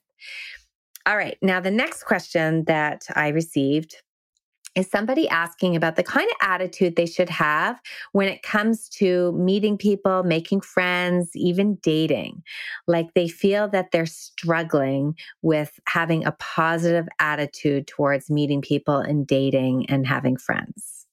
All 1.06 1.16
right. 1.16 1.36
Now, 1.42 1.58
the 1.58 1.72
next 1.72 2.04
question 2.04 2.66
that 2.66 3.04
I 3.16 3.30
received 3.30 3.96
is 4.76 4.88
somebody 4.88 5.28
asking 5.28 5.74
about 5.74 5.96
the 5.96 6.02
kind 6.02 6.28
of 6.30 6.48
attitude 6.48 6.94
they 6.94 7.06
should 7.06 7.28
have 7.28 7.80
when 8.12 8.28
it 8.28 8.42
comes 8.42 8.88
to 8.88 9.32
meeting 9.32 9.76
people, 9.76 10.22
making 10.22 10.60
friends, 10.60 11.30
even 11.34 11.74
dating. 11.82 12.42
Like 12.86 13.14
they 13.14 13.28
feel 13.28 13.68
that 13.68 13.90
they're 13.90 14.06
struggling 14.06 15.16
with 15.42 15.78
having 15.88 16.24
a 16.24 16.32
positive 16.32 17.08
attitude 17.18 17.88
towards 17.88 18.30
meeting 18.30 18.60
people 18.60 18.98
and 18.98 19.26
dating 19.26 19.86
and 19.90 20.06
having 20.06 20.36
friends. 20.36 21.06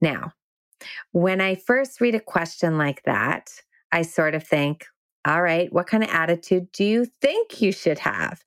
Now, 0.00 0.32
when 1.12 1.40
I 1.40 1.54
first 1.54 2.00
read 2.00 2.14
a 2.14 2.20
question 2.20 2.78
like 2.78 3.02
that, 3.04 3.50
I 3.90 4.02
sort 4.02 4.34
of 4.34 4.44
think, 4.44 4.86
all 5.24 5.42
right, 5.42 5.72
what 5.72 5.86
kind 5.86 6.04
of 6.04 6.10
attitude 6.10 6.70
do 6.72 6.84
you 6.84 7.06
think 7.20 7.60
you 7.60 7.72
should 7.72 7.98
have? 7.98 8.42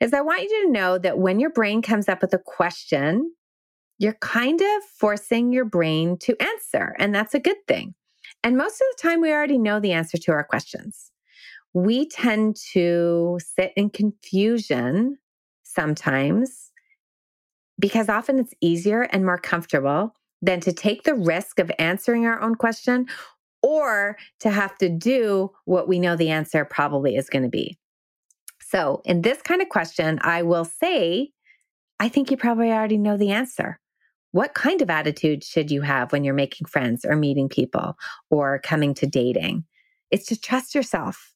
Is 0.00 0.12
I 0.12 0.20
want 0.20 0.42
you 0.42 0.66
to 0.66 0.72
know 0.72 0.98
that 0.98 1.18
when 1.18 1.38
your 1.38 1.50
brain 1.50 1.82
comes 1.82 2.08
up 2.08 2.22
with 2.22 2.34
a 2.34 2.38
question, 2.38 3.32
you're 3.98 4.18
kind 4.20 4.60
of 4.60 4.82
forcing 4.98 5.52
your 5.52 5.64
brain 5.64 6.16
to 6.18 6.36
answer, 6.40 6.94
and 6.98 7.14
that's 7.14 7.34
a 7.34 7.40
good 7.40 7.56
thing. 7.66 7.94
And 8.44 8.56
most 8.56 8.74
of 8.74 8.86
the 8.96 9.02
time, 9.02 9.20
we 9.20 9.32
already 9.32 9.58
know 9.58 9.80
the 9.80 9.92
answer 9.92 10.18
to 10.18 10.32
our 10.32 10.44
questions. 10.44 11.10
we 11.74 12.08
tend 12.08 12.56
to 12.72 13.38
sit 13.56 13.72
in 13.76 13.90
confusion 13.90 15.16
sometimes 15.64 16.70
because 17.78 18.08
often 18.08 18.38
it's 18.38 18.54
easier 18.60 19.02
and 19.02 19.24
more 19.24 19.38
comfortable 19.38 20.14
than 20.42 20.60
to 20.60 20.72
take 20.72 21.02
the 21.02 21.14
risk 21.14 21.58
of 21.58 21.70
answering 21.78 22.26
our 22.26 22.40
own 22.40 22.54
question 22.54 23.06
or 23.62 24.16
to 24.40 24.50
have 24.50 24.76
to 24.78 24.88
do 24.88 25.50
what 25.64 25.88
we 25.88 25.98
know 25.98 26.16
the 26.16 26.30
answer 26.30 26.64
probably 26.64 27.16
is 27.16 27.28
going 27.28 27.42
to 27.42 27.48
be. 27.48 27.76
So, 28.62 29.02
in 29.04 29.22
this 29.22 29.40
kind 29.42 29.62
of 29.62 29.68
question, 29.68 30.18
I 30.22 30.42
will 30.42 30.64
say, 30.64 31.30
I 32.00 32.08
think 32.08 32.30
you 32.30 32.36
probably 32.36 32.70
already 32.70 32.98
know 32.98 33.16
the 33.16 33.30
answer. 33.30 33.78
What 34.32 34.54
kind 34.54 34.82
of 34.82 34.90
attitude 34.90 35.42
should 35.42 35.70
you 35.70 35.80
have 35.82 36.12
when 36.12 36.22
you're 36.22 36.34
making 36.34 36.66
friends 36.66 37.04
or 37.04 37.16
meeting 37.16 37.48
people 37.48 37.96
or 38.30 38.60
coming 38.62 38.94
to 38.94 39.06
dating? 39.06 39.64
It's 40.10 40.26
to 40.26 40.40
trust 40.40 40.74
yourself. 40.74 41.32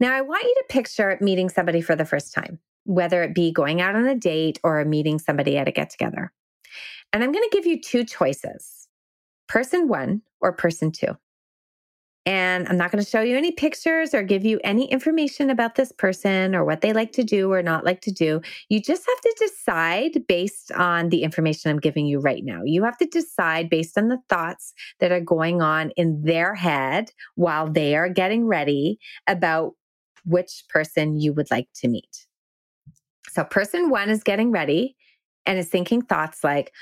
Now, 0.00 0.14
I 0.14 0.20
want 0.20 0.44
you 0.44 0.54
to 0.54 0.64
picture 0.68 1.18
meeting 1.20 1.48
somebody 1.48 1.80
for 1.80 1.96
the 1.96 2.04
first 2.04 2.32
time, 2.34 2.58
whether 2.84 3.22
it 3.22 3.34
be 3.34 3.52
going 3.52 3.80
out 3.80 3.96
on 3.96 4.06
a 4.06 4.14
date 4.14 4.60
or 4.62 4.84
meeting 4.84 5.18
somebody 5.18 5.56
at 5.56 5.68
a 5.68 5.72
get 5.72 5.90
together. 5.90 6.32
And 7.12 7.24
I'm 7.24 7.32
going 7.32 7.48
to 7.48 7.56
give 7.56 7.66
you 7.66 7.80
two 7.80 8.04
choices 8.04 8.88
person 9.48 9.88
one 9.88 10.22
or 10.40 10.52
person 10.52 10.92
two. 10.92 11.16
And 12.26 12.68
I'm 12.68 12.76
not 12.76 12.90
going 12.90 13.02
to 13.02 13.08
show 13.08 13.22
you 13.22 13.36
any 13.36 13.52
pictures 13.52 14.12
or 14.12 14.22
give 14.22 14.44
you 14.44 14.60
any 14.62 14.90
information 14.90 15.48
about 15.48 15.76
this 15.76 15.92
person 15.92 16.54
or 16.54 16.64
what 16.64 16.82
they 16.82 16.92
like 16.92 17.12
to 17.12 17.24
do 17.24 17.50
or 17.50 17.62
not 17.62 17.84
like 17.84 18.02
to 18.02 18.10
do. 18.10 18.42
You 18.68 18.82
just 18.82 19.06
have 19.06 19.20
to 19.20 19.34
decide 19.38 20.26
based 20.26 20.70
on 20.72 21.08
the 21.08 21.22
information 21.22 21.70
I'm 21.70 21.80
giving 21.80 22.04
you 22.04 22.20
right 22.20 22.44
now. 22.44 22.60
You 22.64 22.84
have 22.84 22.98
to 22.98 23.06
decide 23.06 23.70
based 23.70 23.96
on 23.96 24.08
the 24.08 24.18
thoughts 24.28 24.74
that 25.00 25.10
are 25.10 25.20
going 25.20 25.62
on 25.62 25.90
in 25.96 26.22
their 26.22 26.54
head 26.54 27.10
while 27.36 27.70
they 27.70 27.96
are 27.96 28.10
getting 28.10 28.46
ready 28.46 28.98
about 29.26 29.72
which 30.26 30.64
person 30.68 31.18
you 31.18 31.32
would 31.32 31.50
like 31.50 31.68
to 31.76 31.88
meet. 31.88 32.26
So, 33.30 33.44
person 33.44 33.88
one 33.88 34.10
is 34.10 34.22
getting 34.22 34.50
ready 34.50 34.96
and 35.46 35.58
is 35.58 35.68
thinking 35.68 36.02
thoughts 36.02 36.44
like, 36.44 36.72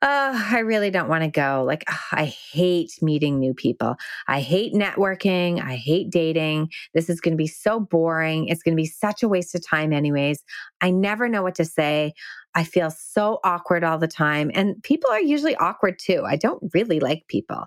oh, 0.00 0.48
I 0.52 0.60
really 0.60 0.90
don't 0.90 1.08
want 1.08 1.24
to 1.24 1.30
go. 1.30 1.64
Like, 1.66 1.84
oh, 1.90 2.00
I 2.12 2.26
hate 2.26 3.02
meeting 3.02 3.38
new 3.38 3.52
people. 3.52 3.96
I 4.28 4.40
hate 4.40 4.72
networking. 4.72 5.60
I 5.62 5.74
hate 5.74 6.10
dating. 6.10 6.70
This 6.94 7.10
is 7.10 7.20
going 7.20 7.32
to 7.32 7.38
be 7.38 7.48
so 7.48 7.80
boring. 7.80 8.46
It's 8.46 8.62
going 8.62 8.76
to 8.76 8.80
be 8.80 8.86
such 8.86 9.22
a 9.22 9.28
waste 9.28 9.54
of 9.54 9.66
time, 9.66 9.92
anyways. 9.92 10.44
I 10.80 10.90
never 10.90 11.28
know 11.28 11.42
what 11.42 11.56
to 11.56 11.64
say. 11.64 12.14
I 12.54 12.64
feel 12.64 12.90
so 12.90 13.40
awkward 13.44 13.82
all 13.84 13.98
the 13.98 14.08
time. 14.08 14.50
And 14.54 14.80
people 14.82 15.10
are 15.10 15.20
usually 15.20 15.56
awkward 15.56 15.98
too. 15.98 16.24
I 16.26 16.36
don't 16.36 16.62
really 16.72 17.00
like 17.00 17.26
people. 17.28 17.66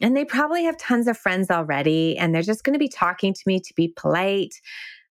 And 0.00 0.16
they 0.16 0.24
probably 0.24 0.64
have 0.64 0.76
tons 0.76 1.08
of 1.08 1.16
friends 1.16 1.50
already, 1.50 2.18
and 2.18 2.34
they're 2.34 2.42
just 2.42 2.64
going 2.64 2.74
to 2.74 2.78
be 2.78 2.88
talking 2.88 3.32
to 3.32 3.42
me 3.46 3.60
to 3.60 3.74
be 3.74 3.88
polite 3.96 4.54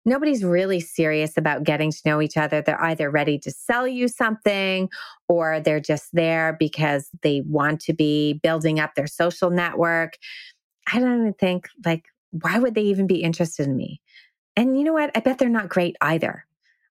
nobody's 0.06 0.44
really 0.44 0.80
serious 0.80 1.38
about 1.38 1.64
getting 1.64 1.92
to 1.92 2.02
know 2.06 2.22
each 2.22 2.38
other. 2.38 2.62
They're 2.62 2.84
either 2.84 3.10
ready 3.10 3.40
to 3.40 3.52
sell 3.52 3.88
you 3.88 4.08
something 4.08 4.90
or 5.28 5.60
they're 5.60 5.80
just 5.80 6.10
there 6.14 6.56
because 6.60 7.10
they 7.22 7.42
want 7.46 7.80
to 7.82 7.94
be 7.94 8.34
building 8.44 8.80
up 8.80 8.96
their 8.96 9.08
social 9.08 9.50
network. 9.50 10.18
I 10.92 11.00
don't 11.00 11.22
even 11.22 11.34
think, 11.34 11.70
like, 11.86 12.06
why 12.32 12.60
would 12.60 12.76
they 12.76 12.82
even 12.82 13.08
be 13.08 13.22
interested 13.22 13.68
in 13.68 13.78
me? 13.78 14.02
And 14.56 14.78
you 14.78 14.84
know 14.84 14.94
what? 14.94 15.12
I 15.16 15.20
bet 15.20 15.38
they're 15.38 15.50
not 15.50 15.70
great 15.70 15.96
either. 16.02 16.46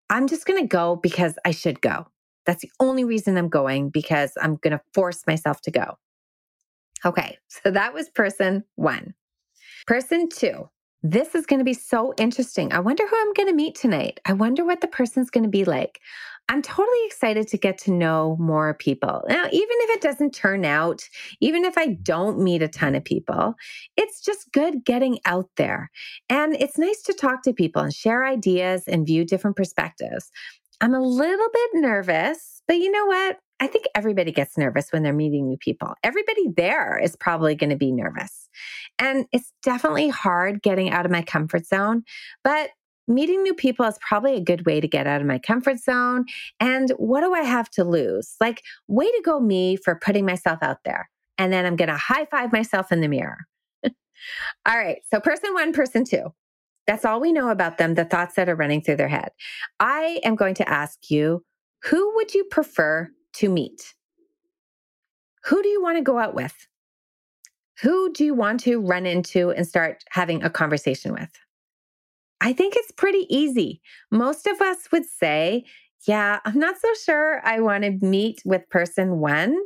I'm 0.09 0.27
just 0.27 0.45
going 0.45 0.61
to 0.61 0.67
go 0.67 0.95
because 0.95 1.37
I 1.45 1.51
should 1.51 1.81
go. 1.81 2.07
That's 2.45 2.61
the 2.61 2.71
only 2.79 3.03
reason 3.03 3.37
I'm 3.37 3.49
going 3.49 3.89
because 3.89 4.33
I'm 4.41 4.55
going 4.55 4.71
to 4.71 4.81
force 4.93 5.25
myself 5.27 5.61
to 5.61 5.71
go. 5.71 5.97
Okay, 7.05 7.37
so 7.47 7.71
that 7.71 7.93
was 7.93 8.09
person 8.09 8.63
one. 8.75 9.13
Person 9.85 10.29
two, 10.29 10.69
this 11.03 11.35
is 11.35 11.45
going 11.45 11.59
to 11.59 11.65
be 11.65 11.73
so 11.73 12.13
interesting. 12.17 12.73
I 12.73 12.79
wonder 12.79 13.07
who 13.07 13.15
I'm 13.19 13.33
going 13.33 13.47
to 13.47 13.53
meet 13.53 13.75
tonight. 13.75 14.19
I 14.25 14.33
wonder 14.33 14.65
what 14.65 14.81
the 14.81 14.87
person's 14.87 15.29
going 15.29 15.43
to 15.43 15.49
be 15.49 15.63
like. 15.63 15.99
I'm 16.49 16.61
totally 16.61 17.05
excited 17.05 17.47
to 17.49 17.57
get 17.57 17.77
to 17.79 17.91
know 17.91 18.37
more 18.39 18.73
people. 18.73 19.23
Now, 19.27 19.45
even 19.51 19.53
if 19.53 19.97
it 19.97 20.01
doesn't 20.01 20.33
turn 20.33 20.63
out, 20.63 21.03
even 21.41 21.65
if 21.65 21.77
I 21.77 21.97
don't 22.01 22.39
meet 22.39 22.61
a 22.61 22.69
ton 22.69 22.95
of 22.95 23.03
people, 23.03 23.55
it's 23.97 24.21
just 24.21 24.51
good 24.53 24.85
getting 24.85 25.19
out 25.25 25.49
there. 25.57 25.91
And 26.29 26.55
it's 26.55 26.77
nice 26.77 27.01
to 27.03 27.13
talk 27.13 27.43
to 27.43 27.53
people 27.53 27.81
and 27.81 27.93
share 27.93 28.25
ideas 28.25 28.83
and 28.87 29.05
view 29.05 29.25
different 29.25 29.57
perspectives. 29.57 30.31
I'm 30.79 30.93
a 30.93 31.01
little 31.01 31.49
bit 31.51 31.69
nervous, 31.81 32.61
but 32.67 32.77
you 32.77 32.91
know 32.91 33.05
what? 33.05 33.39
I 33.59 33.67
think 33.67 33.85
everybody 33.95 34.31
gets 34.31 34.57
nervous 34.57 34.91
when 34.91 35.03
they're 35.03 35.13
meeting 35.13 35.47
new 35.47 35.57
people. 35.57 35.93
Everybody 36.03 36.49
there 36.55 36.99
is 37.01 37.15
probably 37.15 37.55
going 37.55 37.71
to 37.71 37.75
be 37.75 37.91
nervous. 37.91 38.49
And 38.99 39.25
it's 39.31 39.51
definitely 39.63 40.09
hard 40.09 40.61
getting 40.61 40.91
out 40.91 41.05
of 41.05 41.11
my 41.11 41.23
comfort 41.23 41.65
zone, 41.65 42.03
but 42.43 42.69
meeting 43.07 43.41
new 43.41 43.53
people 43.53 43.85
is 43.85 43.97
probably 44.07 44.35
a 44.35 44.41
good 44.41 44.65
way 44.65 44.79
to 44.79 44.87
get 44.87 45.07
out 45.07 45.21
of 45.21 45.27
my 45.27 45.39
comfort 45.39 45.79
zone. 45.79 46.25
And 46.59 46.91
what 46.97 47.21
do 47.21 47.33
I 47.33 47.41
have 47.41 47.69
to 47.71 47.83
lose? 47.83 48.35
Like, 48.39 48.61
way 48.87 49.05
to 49.05 49.21
go, 49.23 49.39
me, 49.39 49.77
for 49.77 49.95
putting 49.95 50.25
myself 50.25 50.59
out 50.61 50.83
there. 50.83 51.09
And 51.37 51.53
then 51.53 51.65
I'm 51.65 51.75
going 51.75 51.89
to 51.89 51.97
high 51.97 52.25
five 52.25 52.51
myself 52.51 52.91
in 52.91 53.01
the 53.01 53.07
mirror. 53.07 53.45
all 53.83 53.91
right. 54.77 54.99
So, 55.09 55.19
person 55.19 55.53
one, 55.53 55.71
person 55.71 56.03
two. 56.03 56.33
That's 56.85 57.05
all 57.05 57.19
we 57.19 57.33
know 57.33 57.49
about 57.49 57.77
them, 57.77 57.95
the 57.95 58.05
thoughts 58.05 58.35
that 58.35 58.47
are 58.49 58.55
running 58.55 58.81
through 58.81 58.95
their 58.95 59.09
head. 59.09 59.29
I 59.79 60.21
am 60.23 60.35
going 60.35 60.55
to 60.55 60.69
ask 60.69 61.09
you 61.11 61.43
who 61.83 62.15
would 62.15 62.33
you 62.33 62.45
prefer 62.45 63.11
to 63.37 63.49
meet? 63.49 63.93
Who 65.45 65.61
do 65.63 65.69
you 65.69 65.81
want 65.81 65.97
to 65.97 66.03
go 66.03 66.17
out 66.17 66.33
with? 66.33 66.55
Who 67.81 68.11
do 68.11 68.25
you 68.25 68.33
want 68.33 68.59
to 68.61 68.81
run 68.81 69.05
into 69.05 69.51
and 69.51 69.67
start 69.67 70.03
having 70.09 70.43
a 70.43 70.49
conversation 70.49 71.13
with? 71.13 71.29
I 72.41 72.53
think 72.53 72.75
it's 72.75 72.91
pretty 72.91 73.25
easy. 73.29 73.81
Most 74.11 74.47
of 74.47 74.61
us 74.61 74.91
would 74.91 75.05
say, 75.05 75.65
Yeah, 76.07 76.39
I'm 76.45 76.59
not 76.59 76.75
so 76.79 76.89
sure 77.05 77.41
I 77.43 77.59
want 77.59 77.83
to 77.83 78.05
meet 78.05 78.41
with 78.45 78.67
person 78.69 79.19
one 79.19 79.57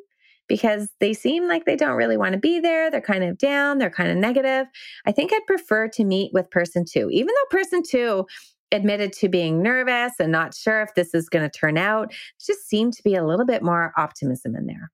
because 0.48 0.90
they 1.00 1.14
seem 1.14 1.48
like 1.48 1.64
they 1.66 1.78
don't 1.78 1.96
really 1.96 2.18
want 2.18 2.34
to 2.34 2.40
be 2.40 2.60
there. 2.60 2.92
They're 2.92 3.00
kind 3.00 3.24
of 3.24 3.38
down, 3.38 3.78
they're 3.78 3.90
kind 3.90 4.12
of 4.12 4.18
negative. 4.18 4.68
I 5.06 5.14
think 5.14 5.32
I'd 5.32 5.48
prefer 5.48 5.88
to 5.90 6.04
meet 6.04 6.32
with 6.34 6.50
person 6.52 6.84
two, 6.84 7.10
even 7.10 7.28
though 7.28 7.58
person 7.58 7.82
two 7.84 8.26
admitted 8.72 9.14
to 9.14 9.30
being 9.30 9.62
nervous 9.62 10.14
and 10.20 10.32
not 10.32 10.54
sure 10.54 10.82
if 10.82 10.94
this 10.96 11.14
is 11.14 11.30
going 11.30 11.50
to 11.50 11.60
turn 11.60 11.78
out. 11.78 12.14
Just 12.40 12.68
seemed 12.68 12.94
to 12.94 13.04
be 13.04 13.16
a 13.16 13.26
little 13.26 13.46
bit 13.46 13.64
more 13.64 13.94
optimism 13.98 14.56
in 14.56 14.66
there. 14.66 14.92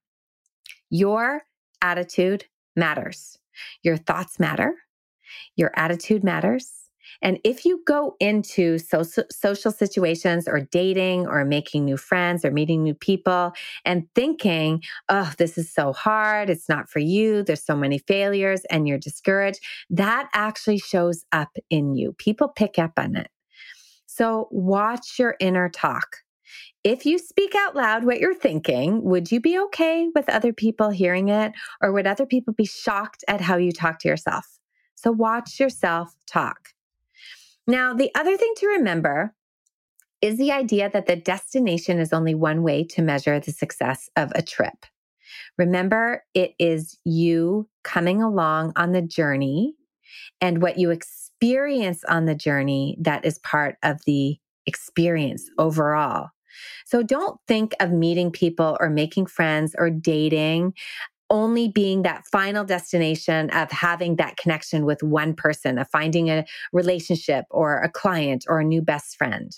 Your 0.90 1.44
attitude 1.82 2.46
matters. 2.76 3.38
Your 3.84 3.98
thoughts 3.98 4.40
matter. 4.40 4.76
Your 5.56 5.72
attitude 5.76 6.24
matters. 6.24 6.72
And 7.22 7.40
if 7.44 7.66
you 7.66 7.82
go 7.86 8.16
into 8.20 8.78
social, 8.78 9.24
social 9.32 9.72
situations 9.72 10.48
or 10.48 10.60
dating 10.60 11.26
or 11.26 11.44
making 11.46 11.86
new 11.86 11.98
friends 11.98 12.44
or 12.44 12.52
meeting 12.52 12.84
new 12.84 12.94
people 12.94 13.54
and 13.86 14.08
thinking, 14.14 14.84
oh, 15.10 15.32
this 15.38 15.58
is 15.58 15.72
so 15.72 15.94
hard, 15.94 16.50
it's 16.50 16.70
not 16.70 16.90
for 16.90 17.00
you, 17.00 17.44
there's 17.44 17.64
so 17.64 17.76
many 17.76 17.98
failures, 17.98 18.62
and 18.70 18.88
you're 18.88 18.98
discouraged, 18.98 19.62
that 19.90 20.30
actually 20.34 20.78
shows 20.78 21.24
up 21.32 21.56
in 21.70 21.96
you. 21.96 22.14
People 22.14 22.50
pick 22.50 22.78
up 22.78 22.94
on 22.98 23.16
it. 23.16 23.30
So 24.18 24.48
watch 24.50 25.20
your 25.20 25.36
inner 25.40 25.70
talk. 25.70 26.18
If 26.84 27.06
you 27.06 27.20
speak 27.20 27.54
out 27.54 27.76
loud 27.76 28.04
what 28.04 28.20
you're 28.20 28.34
thinking, 28.34 29.04
would 29.04 29.32
you 29.32 29.40
be 29.40 29.60
okay 29.60 30.10
with 30.16 30.28
other 30.28 30.52
people 30.52 30.90
hearing 30.90 31.30
it? 31.30 31.54
Or 31.84 31.92
would 31.92 32.08
other 32.08 32.26
people 32.26 32.54
be 32.54 32.66
shocked 32.66 33.24
at 33.28 33.42
how 33.42 33.58
you 33.58 33.72
talk 33.72 34.00
to 34.00 34.08
yourself? 34.08 34.48
So 34.96 35.12
watch 35.12 35.60
yourself 35.60 36.16
talk. 36.26 36.70
Now, 37.68 37.94
the 37.94 38.10
other 38.16 38.38
thing 38.38 38.54
to 38.58 38.68
remember 38.68 39.36
is 40.24 40.40
the 40.40 40.52
idea 40.52 40.90
that 40.90 41.06
the 41.06 41.16
destination 41.16 42.00
is 42.00 42.12
only 42.12 42.34
one 42.34 42.64
way 42.64 42.84
to 42.86 43.04
measure 43.04 43.40
the 43.40 43.52
success 43.52 44.10
of 44.16 44.32
a 44.34 44.42
trip. 44.42 44.88
Remember, 45.60 46.24
it 46.34 46.56
is 46.58 46.98
you 47.04 47.70
coming 47.84 48.24
along 48.24 48.74
on 48.78 48.94
the 48.94 49.02
journey 49.04 49.76
and 50.42 50.60
what 50.60 50.80
you 50.80 50.90
expect 50.90 51.27
experience 51.38 52.04
on 52.06 52.26
the 52.26 52.36
journey 52.36 52.98
that 53.00 53.24
is 53.24 53.38
part 53.40 53.78
of 53.84 54.00
the 54.06 54.38
experience 54.66 55.50
overall. 55.60 56.30
So 56.86 57.04
don't 57.04 57.40
think 57.48 57.76
of 57.80 57.92
meeting 57.92 58.32
people 58.32 58.76
or 58.80 58.90
making 58.90 59.28
friends 59.28 59.76
or 59.78 59.90
dating 59.92 60.74
only 61.30 61.68
being 61.68 62.04
that 62.04 62.26
final 62.32 62.64
destination 62.64 63.50
of 63.50 63.70
having 63.70 64.16
that 64.16 64.38
connection 64.38 64.86
with 64.86 65.04
one 65.04 65.34
person, 65.36 65.78
of 65.78 65.88
finding 65.90 66.30
a 66.30 66.46
relationship 66.72 67.44
or 67.52 67.82
a 67.82 67.90
client 67.90 68.46
or 68.48 68.62
a 68.62 68.64
new 68.64 68.82
best 68.82 69.18
friend. 69.18 69.52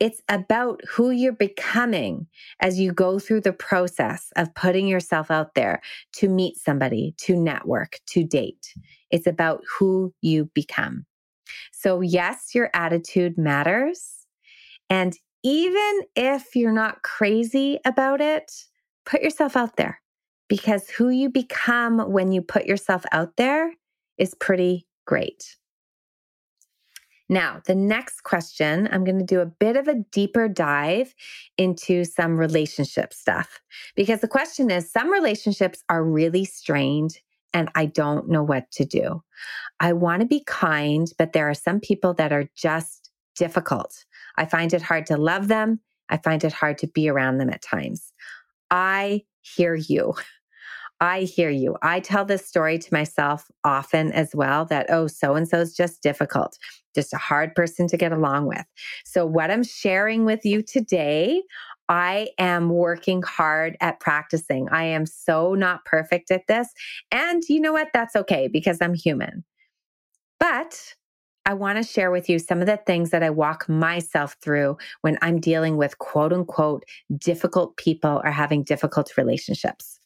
It's 0.00 0.22
about 0.28 0.80
who 0.88 1.10
you're 1.10 1.32
becoming 1.32 2.28
as 2.60 2.78
you 2.78 2.92
go 2.92 3.18
through 3.18 3.40
the 3.40 3.52
process 3.52 4.32
of 4.36 4.54
putting 4.54 4.86
yourself 4.86 5.30
out 5.30 5.54
there 5.54 5.80
to 6.14 6.28
meet 6.28 6.56
somebody, 6.56 7.14
to 7.18 7.36
network, 7.36 7.98
to 8.06 8.22
date. 8.22 8.74
It's 9.10 9.26
about 9.26 9.62
who 9.78 10.14
you 10.20 10.50
become. 10.54 11.04
So, 11.72 12.00
yes, 12.00 12.54
your 12.54 12.70
attitude 12.74 13.38
matters. 13.38 14.26
And 14.90 15.16
even 15.42 16.02
if 16.14 16.54
you're 16.54 16.72
not 16.72 17.02
crazy 17.02 17.78
about 17.84 18.20
it, 18.20 18.52
put 19.04 19.22
yourself 19.22 19.56
out 19.56 19.76
there 19.76 20.00
because 20.48 20.88
who 20.88 21.10
you 21.10 21.28
become 21.28 21.98
when 22.10 22.32
you 22.32 22.42
put 22.42 22.66
yourself 22.66 23.04
out 23.12 23.36
there 23.36 23.72
is 24.16 24.34
pretty 24.34 24.86
great. 25.06 25.57
Now, 27.28 27.60
the 27.66 27.74
next 27.74 28.22
question, 28.22 28.88
I'm 28.90 29.04
going 29.04 29.18
to 29.18 29.24
do 29.24 29.40
a 29.40 29.46
bit 29.46 29.76
of 29.76 29.86
a 29.86 29.96
deeper 30.12 30.48
dive 30.48 31.14
into 31.58 32.04
some 32.04 32.38
relationship 32.38 33.12
stuff 33.12 33.60
because 33.94 34.20
the 34.20 34.28
question 34.28 34.70
is 34.70 34.90
some 34.90 35.10
relationships 35.10 35.82
are 35.88 36.02
really 36.02 36.44
strained 36.44 37.18
and 37.52 37.70
I 37.74 37.86
don't 37.86 38.28
know 38.28 38.42
what 38.42 38.70
to 38.72 38.84
do. 38.84 39.22
I 39.80 39.92
want 39.92 40.20
to 40.20 40.26
be 40.26 40.42
kind, 40.46 41.10
but 41.18 41.32
there 41.32 41.48
are 41.48 41.54
some 41.54 41.80
people 41.80 42.14
that 42.14 42.32
are 42.32 42.48
just 42.56 43.10
difficult. 43.36 44.04
I 44.36 44.46
find 44.46 44.72
it 44.72 44.82
hard 44.82 45.06
to 45.06 45.16
love 45.16 45.48
them. 45.48 45.80
I 46.08 46.16
find 46.18 46.42
it 46.44 46.52
hard 46.52 46.78
to 46.78 46.86
be 46.86 47.08
around 47.08 47.38
them 47.38 47.50
at 47.50 47.62
times. 47.62 48.12
I 48.70 49.24
hear 49.42 49.74
you. 49.74 50.14
I 51.00 51.20
hear 51.20 51.50
you. 51.50 51.76
I 51.80 52.00
tell 52.00 52.24
this 52.24 52.46
story 52.46 52.78
to 52.78 52.92
myself 52.92 53.50
often 53.62 54.12
as 54.12 54.34
well 54.34 54.64
that, 54.66 54.86
oh, 54.88 55.06
so 55.06 55.36
and 55.36 55.48
so 55.48 55.60
is 55.60 55.76
just 55.76 56.02
difficult, 56.02 56.58
just 56.94 57.12
a 57.12 57.18
hard 57.18 57.54
person 57.54 57.86
to 57.88 57.96
get 57.96 58.12
along 58.12 58.46
with. 58.46 58.64
So, 59.04 59.26
what 59.26 59.50
I'm 59.50 59.62
sharing 59.62 60.24
with 60.24 60.44
you 60.44 60.62
today, 60.62 61.42
I 61.88 62.28
am 62.38 62.70
working 62.70 63.22
hard 63.22 63.76
at 63.80 64.00
practicing. 64.00 64.68
I 64.70 64.84
am 64.84 65.06
so 65.06 65.54
not 65.54 65.84
perfect 65.84 66.30
at 66.30 66.46
this. 66.46 66.68
And 67.10 67.42
you 67.48 67.60
know 67.60 67.72
what? 67.72 67.88
That's 67.94 68.14
okay 68.16 68.48
because 68.48 68.78
I'm 68.80 68.94
human. 68.94 69.44
But 70.38 70.94
I 71.46 71.54
want 71.54 71.78
to 71.78 71.82
share 71.82 72.10
with 72.10 72.28
you 72.28 72.38
some 72.38 72.60
of 72.60 72.66
the 72.66 72.76
things 72.76 73.08
that 73.08 73.22
I 73.22 73.30
walk 73.30 73.68
myself 73.70 74.36
through 74.42 74.76
when 75.00 75.16
I'm 75.22 75.40
dealing 75.40 75.78
with 75.78 75.96
quote 75.98 76.32
unquote 76.32 76.84
difficult 77.16 77.78
people 77.78 78.20
or 78.22 78.30
having 78.30 78.64
difficult 78.64 79.16
relationships. 79.16 79.98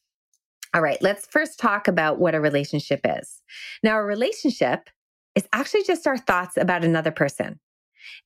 All 0.72 0.80
right, 0.80 1.02
let's 1.02 1.26
first 1.26 1.58
talk 1.58 1.88
about 1.88 2.20
what 2.20 2.36
a 2.36 2.40
relationship 2.40 3.00
is. 3.04 3.42
Now, 3.82 3.98
a 3.98 4.04
relationship 4.04 4.88
is 5.34 5.48
actually 5.52 5.84
just 5.84 6.06
our 6.06 6.18
thoughts 6.18 6.56
about 6.56 6.84
another 6.84 7.10
person. 7.10 7.58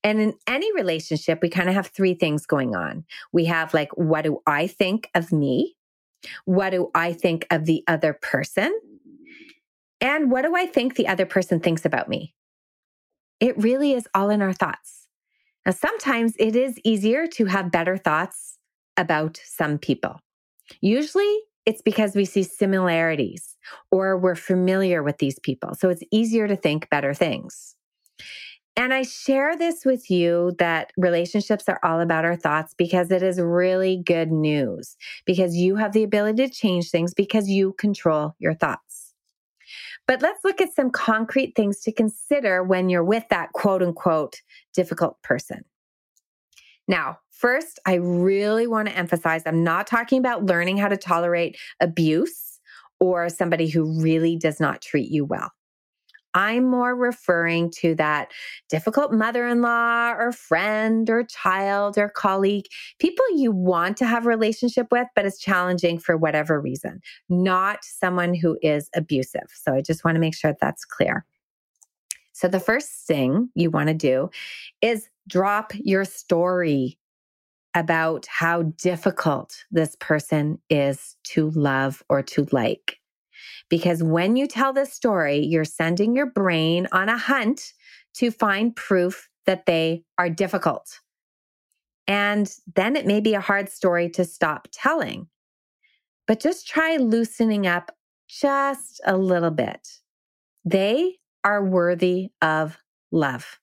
And 0.03 0.21
in 0.21 0.35
any 0.47 0.73
relationship, 0.75 1.41
we 1.43 1.49
kind 1.49 1.69
of 1.69 1.75
have 1.75 1.89
three 1.89 2.15
things 2.15 2.47
going 2.47 2.75
on. 2.75 3.05
We 3.33 3.45
have 3.47 3.75
like, 3.75 3.91
what 3.97 4.23
do 4.23 4.41
I 4.47 4.67
think 4.67 5.09
of 5.15 5.33
me? 5.33 5.77
What 6.45 6.71
do 6.71 6.91
I 6.95 7.13
think 7.13 7.47
of 7.51 7.67
the 7.67 7.85
other 7.87 8.15
person? 8.15 8.75
And 10.01 10.31
what 10.31 10.43
do 10.43 10.57
I 10.57 10.67
think 10.67 10.95
the 10.95 11.09
other 11.09 11.27
person 11.27 11.61
thinks 11.61 11.85
about 11.85 12.09
me? 12.09 12.35
It 13.41 13.57
really 13.63 13.93
is 13.93 14.09
all 14.15 14.31
in 14.31 14.43
our 14.43 14.53
thoughts. 14.53 15.09
Now, 15.65 15.73
sometimes 15.73 16.35
it 16.39 16.55
is 16.57 16.79
easier 16.85 17.27
to 17.29 17.47
have 17.47 17.71
better 17.71 17.97
thoughts 17.97 18.59
about 18.97 19.41
some 19.45 19.79
people. 19.79 20.21
Usually 20.81 21.39
it's 21.67 21.83
because 21.83 22.15
we 22.15 22.25
see 22.25 22.43
similarities 22.45 23.56
or 23.91 24.17
we're 24.17 24.35
familiar 24.35 25.03
with 25.03 25.19
these 25.19 25.39
people. 25.39 25.75
So 25.75 25.89
it's 25.89 26.03
easier 26.11 26.49
to 26.49 26.57
think 26.57 26.89
better 26.91 27.15
things. 27.15 27.77
And 28.79 28.93
I 28.93 29.03
share 29.03 29.57
this 29.57 29.87
with 29.87 30.11
you 30.11 30.55
that 30.59 30.93
relationships 30.99 31.65
are 31.67 31.81
all 31.83 32.01
about 32.01 32.27
our 32.27 32.37
thoughts 32.37 32.75
because 32.77 33.11
it 33.11 33.23
is 33.23 33.41
really 33.41 34.03
good 34.05 34.31
news 34.31 34.97
because 35.25 35.57
you 35.57 35.77
have 35.77 35.93
the 35.93 36.03
ability 36.03 36.47
to 36.47 36.53
change 36.53 36.91
things 36.91 37.15
because 37.15 37.49
you 37.49 37.73
control 37.79 38.35
your 38.39 38.53
thoughts. 38.53 39.15
But 40.07 40.21
let's 40.21 40.45
look 40.45 40.61
at 40.61 40.75
some 40.75 40.91
concrete 40.91 41.55
things 41.57 41.81
to 41.81 41.93
consider 41.93 42.63
when 42.63 42.91
you're 42.91 43.03
with 43.03 43.25
that 43.31 43.53
quote 43.55 43.83
unquote 43.83 44.43
difficult 44.75 45.21
person. 45.23 45.65
Now, 46.87 47.19
first, 47.31 47.81
I 47.87 47.95
really 47.95 48.67
want 48.67 48.89
to 48.89 48.97
emphasize 48.97 49.43
I'm 49.47 49.65
not 49.65 49.87
talking 49.87 50.19
about 50.19 50.45
learning 50.45 50.77
how 50.77 50.89
to 50.89 50.97
tolerate 50.99 51.57
abuse 51.81 52.46
or 53.01 53.29
somebody 53.29 53.69
who 53.69 54.01
really 54.03 54.37
does 54.37 54.61
not 54.61 54.81
treat 54.81 55.11
you 55.11 55.25
well. 55.25 55.51
I'm 56.37 56.69
more 56.69 56.95
referring 56.95 57.71
to 57.79 57.95
that 57.95 58.31
difficult 58.69 59.11
mother 59.11 59.49
in 59.49 59.63
law 59.63 60.13
or 60.13 60.33
friend 60.33 61.09
or 61.09 61.25
child 61.25 61.97
or 61.97 62.11
colleague, 62.11 62.67
people 62.99 63.25
you 63.35 63.51
want 63.51 63.97
to 63.97 64.07
have 64.07 64.27
a 64.27 64.29
relationship 64.29 64.89
with, 64.91 65.09
but 65.17 65.25
it's 65.25 65.39
challenging 65.39 65.99
for 65.99 66.15
whatever 66.15 66.61
reason, 66.61 67.01
not 67.31 67.79
someone 67.83 68.35
who 68.35 68.59
is 68.61 68.91
abusive. 68.95 69.51
So 69.55 69.73
I 69.73 69.81
just 69.81 70.05
want 70.05 70.17
to 70.17 70.21
make 70.21 70.37
sure 70.37 70.55
that's 70.61 70.85
clear. 70.85 71.25
So 72.33 72.49
the 72.49 72.61
first 72.61 72.91
thing 73.07 73.49
you 73.55 73.71
want 73.71 73.89
to 73.89 73.95
do 73.95 74.29
is 74.83 75.09
drop 75.27 75.73
your 75.75 76.05
story 76.05 76.99
about 77.77 78.27
how 78.27 78.63
difficult 78.63 79.65
this 79.71 79.95
person 80.01 80.59
is 80.71 81.15
to 81.23 81.51
love 81.51 82.03
or 82.09 82.23
to 82.23 82.49
like. 82.51 82.99
Because 83.69 84.03
when 84.03 84.35
you 84.35 84.47
tell 84.47 84.73
this 84.73 84.95
story, 84.95 85.45
you're 85.45 85.67
sending 85.67 86.17
your 86.17 86.27
brain 86.27 86.89
on 86.91 87.11
a 87.11 87.19
hunt 87.19 87.75
to 88.15 88.31
find 88.31 88.75
proof 88.75 89.29
that 89.45 89.67
they 89.67 90.03
are 90.17 90.31
difficult. 90.31 91.01
And 92.09 92.51
then 92.75 92.97
it 92.97 93.07
may 93.07 93.21
be 93.21 93.35
a 93.35 93.41
hard 93.41 93.69
story 93.69 94.09
to 94.11 94.25
stop 94.25 94.69
telling. 94.73 95.29
But 96.27 96.41
just 96.41 96.67
try 96.67 96.97
loosening 96.97 97.67
up 97.67 97.93
just 98.27 99.03
a 99.05 99.19
little 99.19 99.51
bit. 99.51 99.87
They 100.65 101.19
are 101.45 101.63
worthy 101.63 102.31
of 102.41 102.79
love 103.13 103.59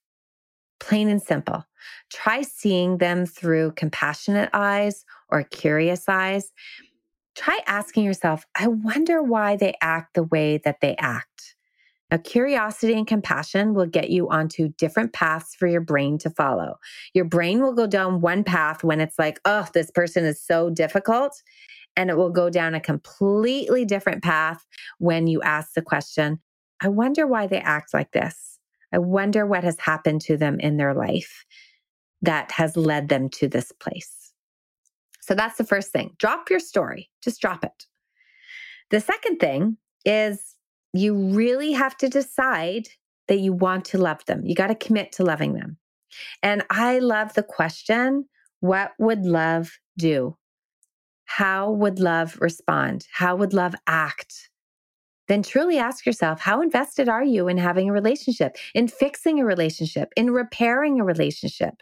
plain 0.84 1.08
and 1.08 1.22
simple. 1.22 1.64
Try 2.12 2.42
seeing 2.42 2.98
them 2.98 3.26
through 3.26 3.72
compassionate 3.72 4.50
eyes 4.52 5.04
or 5.28 5.42
curious 5.42 6.08
eyes. 6.08 6.52
Try 7.34 7.60
asking 7.66 8.04
yourself, 8.04 8.44
I 8.54 8.68
wonder 8.68 9.22
why 9.22 9.56
they 9.56 9.74
act 9.80 10.14
the 10.14 10.22
way 10.22 10.58
that 10.58 10.80
they 10.80 10.94
act. 10.96 11.56
Now, 12.10 12.18
curiosity 12.18 12.92
and 12.92 13.06
compassion 13.06 13.74
will 13.74 13.86
get 13.86 14.10
you 14.10 14.28
onto 14.28 14.68
different 14.78 15.12
paths 15.12 15.54
for 15.56 15.66
your 15.66 15.80
brain 15.80 16.16
to 16.18 16.30
follow. 16.30 16.76
Your 17.12 17.24
brain 17.24 17.60
will 17.60 17.72
go 17.72 17.88
down 17.88 18.20
one 18.20 18.44
path 18.44 18.84
when 18.84 19.00
it's 19.00 19.18
like, 19.18 19.40
oh, 19.44 19.66
this 19.74 19.90
person 19.90 20.24
is 20.24 20.40
so 20.40 20.70
difficult. 20.70 21.42
And 21.96 22.10
it 22.10 22.16
will 22.16 22.30
go 22.30 22.50
down 22.50 22.74
a 22.74 22.80
completely 22.80 23.84
different 23.84 24.22
path 24.22 24.64
when 24.98 25.26
you 25.26 25.42
ask 25.42 25.72
the 25.74 25.82
question, 25.82 26.40
I 26.80 26.88
wonder 26.88 27.26
why 27.26 27.46
they 27.46 27.58
act 27.58 27.94
like 27.94 28.12
this. 28.12 28.58
I 28.92 28.98
wonder 28.98 29.44
what 29.44 29.64
has 29.64 29.80
happened 29.80 30.20
to 30.22 30.36
them 30.36 30.60
in 30.60 30.76
their 30.76 30.94
life 30.94 31.44
that 32.24 32.50
has 32.52 32.76
led 32.76 33.08
them 33.08 33.28
to 33.28 33.48
this 33.48 33.72
place. 33.72 34.32
So 35.20 35.34
that's 35.34 35.56
the 35.56 35.64
first 35.64 35.92
thing. 35.92 36.14
Drop 36.18 36.50
your 36.50 36.60
story, 36.60 37.10
just 37.22 37.40
drop 37.40 37.64
it. 37.64 37.86
The 38.90 39.00
second 39.00 39.38
thing 39.38 39.78
is 40.04 40.54
you 40.92 41.14
really 41.14 41.72
have 41.72 41.96
to 41.98 42.08
decide 42.08 42.88
that 43.28 43.40
you 43.40 43.52
want 43.52 43.86
to 43.86 43.98
love 43.98 44.24
them. 44.26 44.44
You 44.44 44.54
got 44.54 44.66
to 44.66 44.74
commit 44.74 45.12
to 45.12 45.24
loving 45.24 45.54
them. 45.54 45.78
And 46.42 46.62
I 46.70 46.98
love 46.98 47.34
the 47.34 47.42
question 47.42 48.26
what 48.60 48.92
would 48.98 49.26
love 49.26 49.78
do? 49.98 50.36
How 51.24 51.70
would 51.70 51.98
love 51.98 52.38
respond? 52.40 53.06
How 53.10 53.36
would 53.36 53.52
love 53.52 53.74
act? 53.86 54.50
then 55.28 55.42
truly 55.42 55.78
ask 55.78 56.04
yourself 56.04 56.40
how 56.40 56.60
invested 56.60 57.08
are 57.08 57.24
you 57.24 57.48
in 57.48 57.56
having 57.56 57.88
a 57.88 57.92
relationship, 57.92 58.56
in 58.74 58.88
fixing 58.88 59.40
a 59.40 59.44
relationship, 59.44 60.12
in 60.16 60.30
repairing 60.30 61.00
a 61.00 61.04
relationship? 61.04 61.74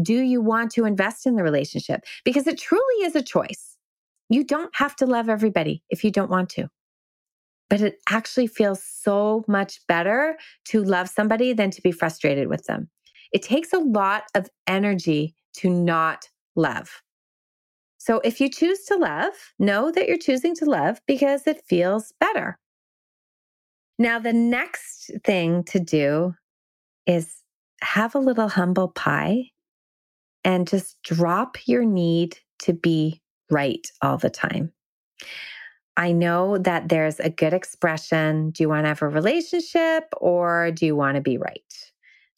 Do 0.00 0.20
you 0.20 0.40
want 0.40 0.70
to 0.72 0.84
invest 0.84 1.26
in 1.26 1.36
the 1.36 1.42
relationship? 1.42 2.04
Because 2.24 2.46
it 2.46 2.58
truly 2.58 3.04
is 3.04 3.16
a 3.16 3.22
choice. 3.22 3.76
You 4.28 4.44
don't 4.44 4.74
have 4.74 4.94
to 4.96 5.06
love 5.06 5.28
everybody 5.28 5.82
if 5.90 6.04
you 6.04 6.10
don't 6.10 6.30
want 6.30 6.50
to. 6.50 6.68
But 7.70 7.80
it 7.80 7.98
actually 8.08 8.46
feels 8.46 8.82
so 8.82 9.44
much 9.48 9.80
better 9.88 10.38
to 10.66 10.82
love 10.82 11.08
somebody 11.08 11.52
than 11.52 11.70
to 11.70 11.82
be 11.82 11.92
frustrated 11.92 12.48
with 12.48 12.64
them. 12.64 12.88
It 13.32 13.42
takes 13.42 13.72
a 13.72 13.78
lot 13.78 14.24
of 14.34 14.48
energy 14.66 15.34
to 15.58 15.68
not 15.68 16.28
love. 16.56 17.02
So 17.98 18.20
if 18.24 18.40
you 18.40 18.48
choose 18.48 18.84
to 18.84 18.96
love, 18.96 19.32
know 19.58 19.90
that 19.90 20.08
you're 20.08 20.18
choosing 20.18 20.54
to 20.56 20.64
love 20.64 21.00
because 21.06 21.46
it 21.46 21.62
feels 21.68 22.12
better. 22.20 22.58
Now, 23.98 24.18
the 24.18 24.32
next 24.32 25.10
thing 25.24 25.64
to 25.64 25.80
do 25.80 26.34
is 27.06 27.42
have 27.82 28.14
a 28.14 28.20
little 28.20 28.48
humble 28.48 28.88
pie 28.88 29.50
and 30.48 30.66
just 30.66 30.96
drop 31.02 31.58
your 31.66 31.84
need 31.84 32.38
to 32.58 32.72
be 32.72 33.20
right 33.50 33.86
all 34.00 34.16
the 34.16 34.30
time. 34.30 34.72
I 35.94 36.12
know 36.12 36.56
that 36.56 36.88
there's 36.88 37.20
a 37.20 37.28
good 37.28 37.52
expression 37.52 38.50
do 38.52 38.62
you 38.62 38.68
want 38.70 38.84
to 38.84 38.88
have 38.88 39.02
a 39.02 39.08
relationship 39.08 40.04
or 40.16 40.70
do 40.70 40.86
you 40.86 40.96
want 40.96 41.16
to 41.16 41.20
be 41.20 41.36
right? 41.36 41.74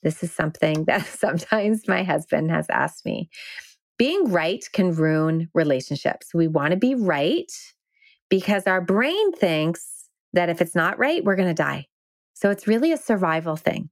This 0.03 0.25
is 0.25 0.33
something 0.33 0.85
that 0.89 1.07
sometimes 1.07 1.87
my 1.87 2.03
husband 2.03 2.51
has 2.51 2.67
asked 2.69 3.07
me. 3.07 3.31
Being 3.97 4.25
right 4.33 4.65
can 4.73 4.93
ruin 4.93 5.49
relationships. 5.55 6.35
We 6.35 6.49
want 6.49 6.73
to 6.73 6.77
be 6.77 6.97
right 6.97 7.53
because 8.29 8.67
our 8.67 8.81
brain 8.81 9.31
thinks 9.33 10.09
that 10.33 10.49
if 10.49 10.61
it's 10.61 10.75
not 10.75 10.99
right, 10.99 11.23
we're 11.23 11.37
going 11.37 11.47
to 11.47 11.55
die. 11.55 11.87
So 12.35 12.51
it's 12.51 12.67
really 12.67 12.91
a 12.91 12.97
survival 12.97 13.55
thing. 13.55 13.89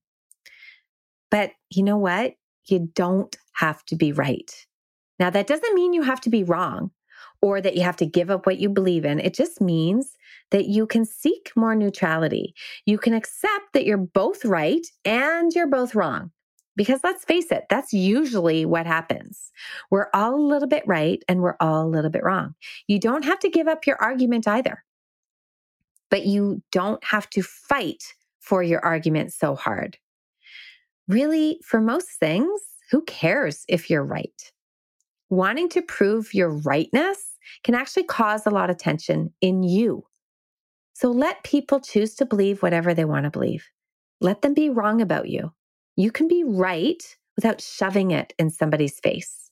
But 1.31 1.52
you 1.70 1.85
know 1.85 1.98
what? 1.98 2.33
You 2.70 2.90
don't 2.94 3.37
have 3.54 3.85
to 3.87 3.96
be 3.96 4.12
right. 4.12 4.50
Now, 5.18 5.31
that 5.31 5.46
doesn't 5.46 5.74
mean 5.74 5.92
you 5.92 6.02
have 6.02 6.20
to 6.22 6.31
be 6.31 6.44
wrong 6.44 6.90
or 7.40 7.61
that 7.61 7.76
you 7.76 7.83
have 7.83 7.96
to 7.96 8.07
give 8.07 8.31
up 8.31 8.46
what 8.46 8.59
you 8.59 8.68
believe 8.68 9.04
in. 9.04 9.20
It 9.20 9.35
just 9.35 9.61
means 9.61 10.16
that 10.50 10.66
you 10.66 10.87
can 10.87 11.04
seek 11.04 11.52
more 11.57 11.74
neutrality. 11.74 12.54
You 12.87 12.98
can 12.98 13.14
accept 13.14 13.72
that 13.74 13.85
you're 13.85 13.96
both 13.96 14.44
right 14.44 14.87
and 15.04 15.52
you're 15.54 15.68
both 15.68 15.94
wrong. 15.94 16.31
Because 16.76 17.00
let's 17.02 17.24
face 17.24 17.50
it, 17.50 17.64
that's 17.68 17.92
usually 17.92 18.64
what 18.64 18.87
happens. 18.87 19.50
We're 19.90 20.09
all 20.14 20.37
a 20.37 20.40
little 20.40 20.68
bit 20.68 20.85
right 20.87 21.22
and 21.28 21.40
we're 21.40 21.57
all 21.61 21.85
a 21.85 21.90
little 21.90 22.11
bit 22.11 22.22
wrong. 22.22 22.54
You 22.87 23.00
don't 23.00 23.24
have 23.24 23.40
to 23.40 23.48
give 23.48 23.66
up 23.66 23.85
your 23.87 23.96
argument 24.00 24.46
either, 24.46 24.85
but 26.09 26.24
you 26.24 26.62
don't 26.70 27.02
have 27.02 27.28
to 27.31 27.42
fight 27.42 28.14
for 28.38 28.62
your 28.62 28.85
argument 28.85 29.33
so 29.33 29.57
hard. 29.57 29.98
Really, 31.09 31.59
for 31.64 31.81
most 31.81 32.09
things, 32.21 32.61
who 32.90 33.03
cares 33.03 33.64
if 33.68 33.88
you're 33.90 34.05
right? 34.05 34.53
Wanting 35.31 35.68
to 35.71 35.83
prove 35.83 36.35
your 36.35 36.51
rightness 36.51 37.25
can 37.64 37.75
actually 37.75 38.05
cause 38.05 38.47
a 38.47 38.51
lot 38.51 38.71
of 38.71 38.79
tension 38.79 39.33
in 39.40 39.62
you. 39.62 40.05
So 40.92 41.11
let 41.11 41.44
people 41.44 41.81
choose 41.81 42.14
to 42.16 42.27
believe 42.27 42.62
whatever 42.62 42.92
they 42.92 43.05
want 43.05 43.25
to 43.25 43.31
believe. 43.31 43.66
Let 44.21 44.42
them 44.42 44.53
be 44.53 44.68
wrong 44.68 45.01
about 45.01 45.29
you. 45.29 45.53
You 45.97 46.11
can 46.11 46.29
be 46.29 46.44
right 46.44 47.03
without 47.37 47.61
shoving 47.61 48.11
it 48.11 48.33
in 48.38 48.51
somebody's 48.51 48.99
face. 49.01 49.51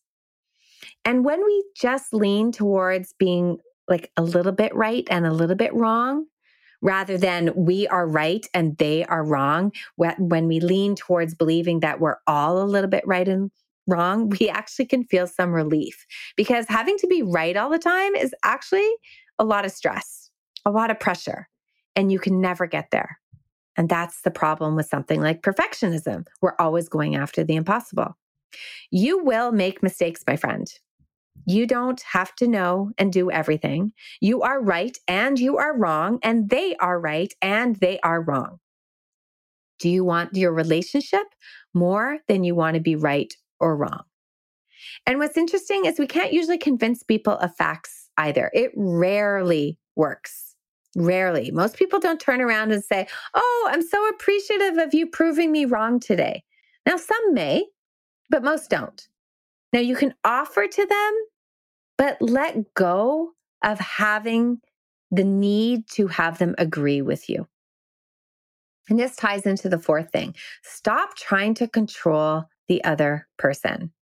And 1.05 1.25
when 1.25 1.45
we 1.45 1.65
just 1.77 2.13
lean 2.13 2.53
towards 2.53 3.15
being 3.19 3.59
like 3.89 4.11
a 4.17 4.23
little 4.23 4.53
bit 4.53 4.75
right 4.75 5.07
and 5.11 5.25
a 5.25 5.33
little 5.33 5.57
bit 5.57 5.73
wrong, 5.73 6.27
rather 6.83 7.19
than 7.19 7.53
we 7.55 7.87
are 7.89 8.07
right 8.07 8.47
and 8.55 8.77
they 8.79 9.05
are 9.05 9.25
wrong, 9.25 9.73
when 9.97 10.47
we 10.47 10.61
lean 10.61 10.95
towards 10.95 11.35
believing 11.35 11.81
that 11.81 12.01
we're 12.01 12.17
all 12.27 12.63
a 12.63 12.65
little 12.65 12.91
bit 12.91 13.07
right 13.07 13.29
and 13.29 13.51
wrong, 13.87 14.29
we 14.41 14.49
actually 14.49 14.87
can 14.87 15.05
feel 15.05 15.27
some 15.27 15.53
relief 15.53 16.07
because 16.37 16.67
having 16.69 16.99
to 16.99 17.07
be 17.07 17.23
right 17.23 17.57
all 17.57 17.71
the 17.71 17.79
time 17.79 18.15
is 18.15 18.35
actually 18.43 18.91
a 19.39 19.45
lot 19.45 19.65
of 19.65 19.73
stress, 19.73 20.31
a 20.65 20.71
lot 20.71 20.91
of 20.91 21.01
pressure, 21.01 21.49
and 21.95 22.11
you 22.11 22.19
can 22.19 22.41
never 22.41 22.67
get 22.67 22.91
there. 22.91 23.19
And 23.77 23.89
that's 23.89 24.23
the 24.23 24.31
problem 24.31 24.75
with 24.75 24.87
something 24.87 25.21
like 25.21 25.43
perfectionism. 25.43 26.27
We're 26.41 26.57
always 26.59 26.89
going 26.89 27.15
after 27.15 27.45
the 27.45 27.57
impossible. 27.57 28.17
You 28.91 29.23
will 29.23 29.53
make 29.53 29.83
mistakes, 29.83 30.25
my 30.27 30.37
friend. 30.37 30.67
You 31.47 31.67
don't 31.67 32.03
have 32.03 32.35
to 32.37 32.49
know 32.49 32.91
and 32.99 33.13
do 33.13 33.31
everything. 33.31 33.93
You 34.21 34.43
are 34.43 34.61
right 34.61 34.97
and 35.07 35.39
you 35.39 35.57
are 35.57 35.77
wrong, 35.77 36.19
and 36.23 36.51
they 36.51 36.77
are 36.77 37.01
right 37.01 37.33
and 37.41 37.77
they 37.77 38.01
are 38.01 38.21
wrong. 38.21 38.59
Do 39.79 39.89
you 39.89 40.05
want 40.05 40.35
your 40.35 40.53
relationship 40.53 41.27
more 41.73 42.19
than 42.29 42.45
you 42.45 42.55
want 42.55 42.75
to 42.75 42.81
be 42.81 42.97
right 42.97 43.33
or 43.61 43.77
wrong? 43.77 44.03
And 45.07 45.19
what's 45.19 45.37
interesting 45.37 45.85
is 45.85 45.99
we 45.99 46.07
can't 46.07 46.33
usually 46.33 46.59
convince 46.59 47.03
people 47.03 47.35
of 47.39 47.55
facts 47.55 48.09
either. 48.19 48.51
It 48.53 48.73
rarely 48.75 49.79
works. 49.95 50.55
Rarely. 50.97 51.51
Most 51.51 51.77
people 51.77 52.01
don't 52.01 52.21
turn 52.21 52.41
around 52.41 52.73
and 52.73 52.83
say, 52.83 53.07
Oh, 53.35 53.69
I'm 53.71 53.83
so 53.83 54.09
appreciative 54.09 54.79
of 54.79 54.95
you 54.95 55.07
proving 55.07 55.53
me 55.53 55.67
wrong 55.67 56.01
today. 56.01 56.43
Now, 56.87 56.97
some 56.97 57.35
may, 57.35 57.67
but 58.31 58.43
most 58.43 58.71
don't. 58.71 59.07
Now, 59.73 59.81
you 59.81 59.97
can 59.97 60.15
offer 60.25 60.67
to 60.67 60.87
them, 60.87 61.15
but 61.99 62.21
let 62.21 62.75
go 62.75 63.33
of 63.63 63.79
having 63.79 64.61
the 65.11 65.25
need 65.25 65.89
to 65.93 66.09
have 66.09 66.39
them 66.39 66.55
agree 66.59 67.03
with 67.03 67.29
you. 67.29 67.47
And 68.89 68.99
this 68.99 69.17
ties 69.17 69.47
into 69.47 69.69
the 69.69 69.79
fourth 69.79 70.11
thing 70.11 70.35
stop 70.63 71.17
trying 71.17 71.55
to 71.55 71.69
control 71.69 72.45
the 72.69 72.83
other 72.85 73.27
person. 73.39 73.93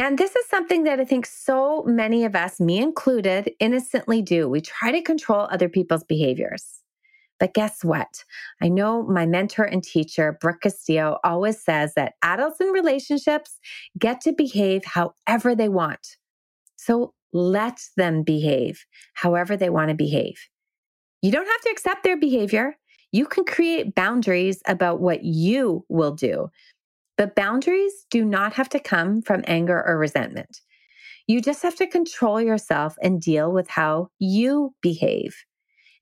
And 0.00 0.16
this 0.16 0.36
is 0.36 0.46
something 0.46 0.84
that 0.84 1.00
I 1.00 1.04
think 1.04 1.26
so 1.26 1.82
many 1.82 2.24
of 2.24 2.36
us, 2.36 2.60
me 2.60 2.78
included, 2.78 3.50
innocently 3.58 4.22
do. 4.22 4.48
We 4.48 4.60
try 4.60 4.92
to 4.92 5.02
control 5.02 5.48
other 5.50 5.68
people's 5.68 6.04
behaviors. 6.04 6.82
But 7.40 7.54
guess 7.54 7.82
what? 7.84 8.24
I 8.62 8.68
know 8.68 9.02
my 9.02 9.26
mentor 9.26 9.64
and 9.64 9.82
teacher, 9.82 10.38
Brooke 10.40 10.62
Castillo, 10.62 11.18
always 11.24 11.60
says 11.60 11.94
that 11.94 12.14
adults 12.22 12.60
in 12.60 12.68
relationships 12.68 13.58
get 13.98 14.20
to 14.22 14.32
behave 14.32 14.84
however 14.84 15.54
they 15.54 15.68
want. 15.68 16.17
So 16.88 17.12
let 17.34 17.78
them 17.98 18.22
behave 18.22 18.86
however 19.12 19.58
they 19.58 19.68
want 19.68 19.90
to 19.90 19.94
behave. 19.94 20.40
You 21.20 21.30
don't 21.30 21.46
have 21.46 21.60
to 21.62 21.70
accept 21.70 22.02
their 22.02 22.16
behavior. 22.16 22.76
You 23.12 23.26
can 23.26 23.44
create 23.44 23.94
boundaries 23.94 24.62
about 24.66 25.00
what 25.00 25.22
you 25.22 25.84
will 25.90 26.12
do. 26.12 26.48
But 27.18 27.34
boundaries 27.34 27.92
do 28.10 28.24
not 28.24 28.54
have 28.54 28.70
to 28.70 28.80
come 28.80 29.20
from 29.20 29.44
anger 29.46 29.84
or 29.86 29.98
resentment. 29.98 30.60
You 31.26 31.42
just 31.42 31.62
have 31.62 31.76
to 31.76 31.86
control 31.86 32.40
yourself 32.40 32.96
and 33.02 33.20
deal 33.20 33.52
with 33.52 33.68
how 33.68 34.08
you 34.18 34.74
behave. 34.80 35.36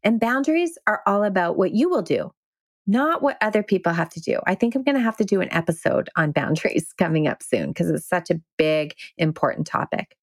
And 0.05 0.21
boundaries 0.21 0.79
are 0.87 1.03
all 1.05 1.25
about 1.25 1.57
what 1.57 1.75
you 1.75 1.89
will 1.89 2.03
do, 2.03 2.31
not 2.87 3.23
what 3.23 3.39
other 3.41 3.65
people 3.65 3.93
have 3.93 4.11
to 4.11 4.21
do. 4.21 4.39
I 4.47 4.55
think 4.55 4.77
I'm 4.77 4.85
going 4.85 4.95
to 4.95 5.01
have 5.01 5.17
to 5.17 5.25
do 5.25 5.41
an 5.41 5.53
episode 5.53 6.11
on 6.15 6.31
boundaries 6.31 6.93
coming 6.99 7.27
up 7.27 7.43
soon 7.43 7.71
because 7.71 7.91
it's 7.91 8.09
such 8.09 8.31
a 8.31 8.41
big, 8.57 8.95
important 9.19 9.67
topic. 9.67 10.17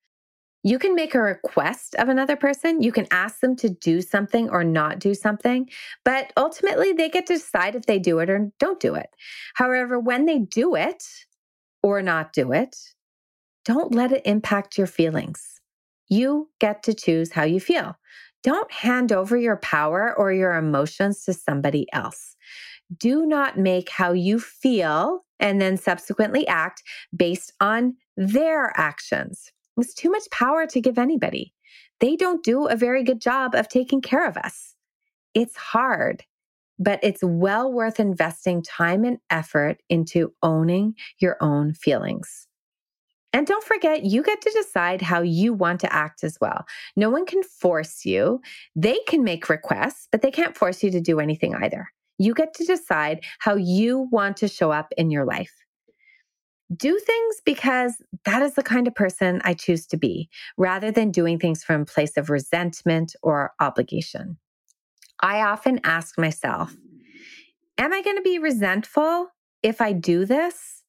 You 0.65 0.80
can 0.80 0.95
make 0.95 1.13
a 1.13 1.21
request 1.21 1.93
of 1.95 2.08
another 2.08 2.38
person. 2.38 2.82
You 2.82 2.93
can 2.93 3.06
ask 3.12 3.41
them 3.41 3.56
to 3.58 3.69
do 3.69 4.02
something 4.02 4.49
or 4.49 4.63
not 4.63 4.99
do 4.99 5.13
something, 5.13 5.69
but 6.06 6.32
ultimately 6.38 6.93
they 6.93 7.10
get 7.10 7.26
to 7.28 7.34
decide 7.34 7.76
if 7.76 7.86
they 7.86 7.99
do 7.99 8.19
it 8.19 8.30
or 8.30 8.49
don't 8.60 8.80
do 8.80 8.95
it. 8.95 9.10
However, 9.56 9.99
when 9.99 10.26
they 10.26 10.39
do 10.39 10.76
it 10.76 11.04
or 11.82 12.02
not 12.02 12.32
do 12.32 12.54
it, 12.54 12.78
don't 13.65 13.93
let 13.93 14.13
it 14.13 14.21
impact 14.26 14.78
your 14.78 14.88
feelings. 14.88 15.62
You 16.08 16.49
get 16.60 16.84
to 16.84 16.93
choose 16.93 17.34
how 17.34 17.43
you 17.43 17.60
feel. 17.60 17.97
Don't 18.41 18.71
hand 18.71 19.12
over 19.12 19.38
your 19.38 19.58
power 19.58 20.13
or 20.17 20.32
your 20.34 20.56
emotions 20.56 21.23
to 21.26 21.34
somebody 21.34 21.88
else. 21.93 22.36
Do 22.95 23.26
not 23.26 23.58
make 23.58 23.89
how 23.89 24.12
you 24.12 24.39
feel 24.39 25.26
and 25.39 25.62
then 25.62 25.78
subsequently 25.78 26.45
act 26.47 26.84
based 27.15 27.54
on 27.60 27.95
their 28.17 28.78
actions. 28.78 29.53
It's 29.77 29.93
too 29.93 30.09
much 30.09 30.29
power 30.31 30.65
to 30.67 30.81
give 30.81 30.97
anybody. 30.97 31.53
They 31.99 32.15
don't 32.15 32.43
do 32.43 32.67
a 32.67 32.75
very 32.75 33.03
good 33.03 33.21
job 33.21 33.55
of 33.55 33.67
taking 33.67 34.01
care 34.01 34.27
of 34.27 34.38
us. 34.38 34.75
It's 35.33 35.55
hard, 35.55 36.23
but 36.77 36.99
it's 37.01 37.23
well 37.23 37.71
worth 37.71 37.99
investing 37.99 38.62
time 38.62 39.03
and 39.03 39.17
effort 39.29 39.81
into 39.89 40.33
owning 40.43 40.95
your 41.19 41.38
own 41.41 41.73
feelings. 41.73 42.47
And 43.36 43.47
don't 43.47 43.63
forget, 43.63 44.05
you 44.05 44.21
get 44.21 44.41
to 44.41 44.51
decide 44.51 45.01
how 45.01 45.21
you 45.21 45.53
want 45.53 45.79
to 45.79 45.91
act 45.91 46.23
as 46.23 46.38
well. 46.39 46.65
No 46.95 47.09
one 47.09 47.25
can 47.25 47.41
force 47.41 48.05
you. 48.05 48.41
They 48.75 48.99
can 49.07 49.23
make 49.23 49.49
requests, 49.49 50.07
but 50.12 50.21
they 50.21 50.29
can't 50.29 50.55
force 50.55 50.83
you 50.83 50.91
to 50.91 51.01
do 51.01 51.19
anything 51.19 51.55
either. 51.55 51.88
You 52.19 52.36
get 52.36 52.53
to 52.55 52.65
decide 52.65 53.23
how 53.39 53.55
you 53.55 54.07
want 54.12 54.38
to 54.38 54.47
show 54.47 54.71
up 54.71 54.93
in 54.97 55.09
your 55.09 55.25
life 55.25 55.62
do 56.76 56.97
things 56.99 57.36
because 57.45 57.93
that 58.26 58.41
is 58.41 58.56
the 58.56 58.63
kind 58.63 58.88
of 58.88 58.95
person 58.95 59.41
I 59.43 59.54
choose 59.54 59.86
to 59.88 59.97
be, 59.97 60.30
rather 60.58 60.91
than 60.91 61.12
doing 61.12 61.39
things 61.39 61.63
from 61.63 61.82
a 61.82 61.86
place 61.86 62.17
of 62.17 62.30
resentment 62.30 63.15
or 63.21 63.52
obligation. 63.60 64.38
I 65.21 65.41
often 65.41 65.80
ask 65.84 66.17
myself, 66.17 66.76
Am 67.78 67.91
I 67.91 68.02
going 68.04 68.17
to 68.17 68.21
be 68.21 68.38
resentful 68.38 69.30
if 69.63 69.82
I 69.82 69.93
do 69.93 70.26
this? 70.26 70.84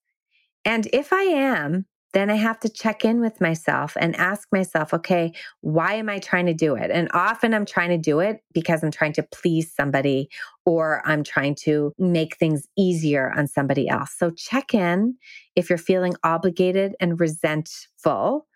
And 0.65 0.87
if 0.93 1.13
I 1.13 1.23
am, 1.23 1.87
then 2.15 2.31
I 2.31 2.37
have 2.37 2.59
to 2.61 2.69
check 2.69 3.05
in 3.05 3.21
with 3.21 3.41
myself 3.41 3.97
and 4.01 4.17
ask 4.17 4.49
myself, 4.53 4.95
okay, 4.95 5.33
why 5.61 5.95
am 5.95 6.09
I 6.09 6.21
trying 6.21 6.47
to 6.47 6.55
do 6.55 6.77
it? 6.77 6.91
And 6.91 7.11
often 7.13 7.53
I'm 7.53 7.67
trying 7.67 7.91
to 7.91 7.99
do 7.99 8.21
it 8.21 8.43
because 8.53 8.83
I'm 8.83 8.93
trying 8.93 9.13
to 9.15 9.23
please 9.25 9.75
somebody 9.75 10.31
or 10.65 11.03
I'm 11.05 11.25
trying 11.25 11.57
to 11.63 11.93
make 11.99 12.37
things 12.37 12.67
easier 12.79 13.33
on 13.37 13.49
somebody 13.49 13.89
else. 13.89 14.15
So 14.17 14.31
check 14.31 14.73
in 14.73 15.17
if 15.57 15.69
you're 15.69 15.77
feeling 15.77 16.15
obligated 16.23 16.95
and 17.01 17.19
resentful. 17.19 18.47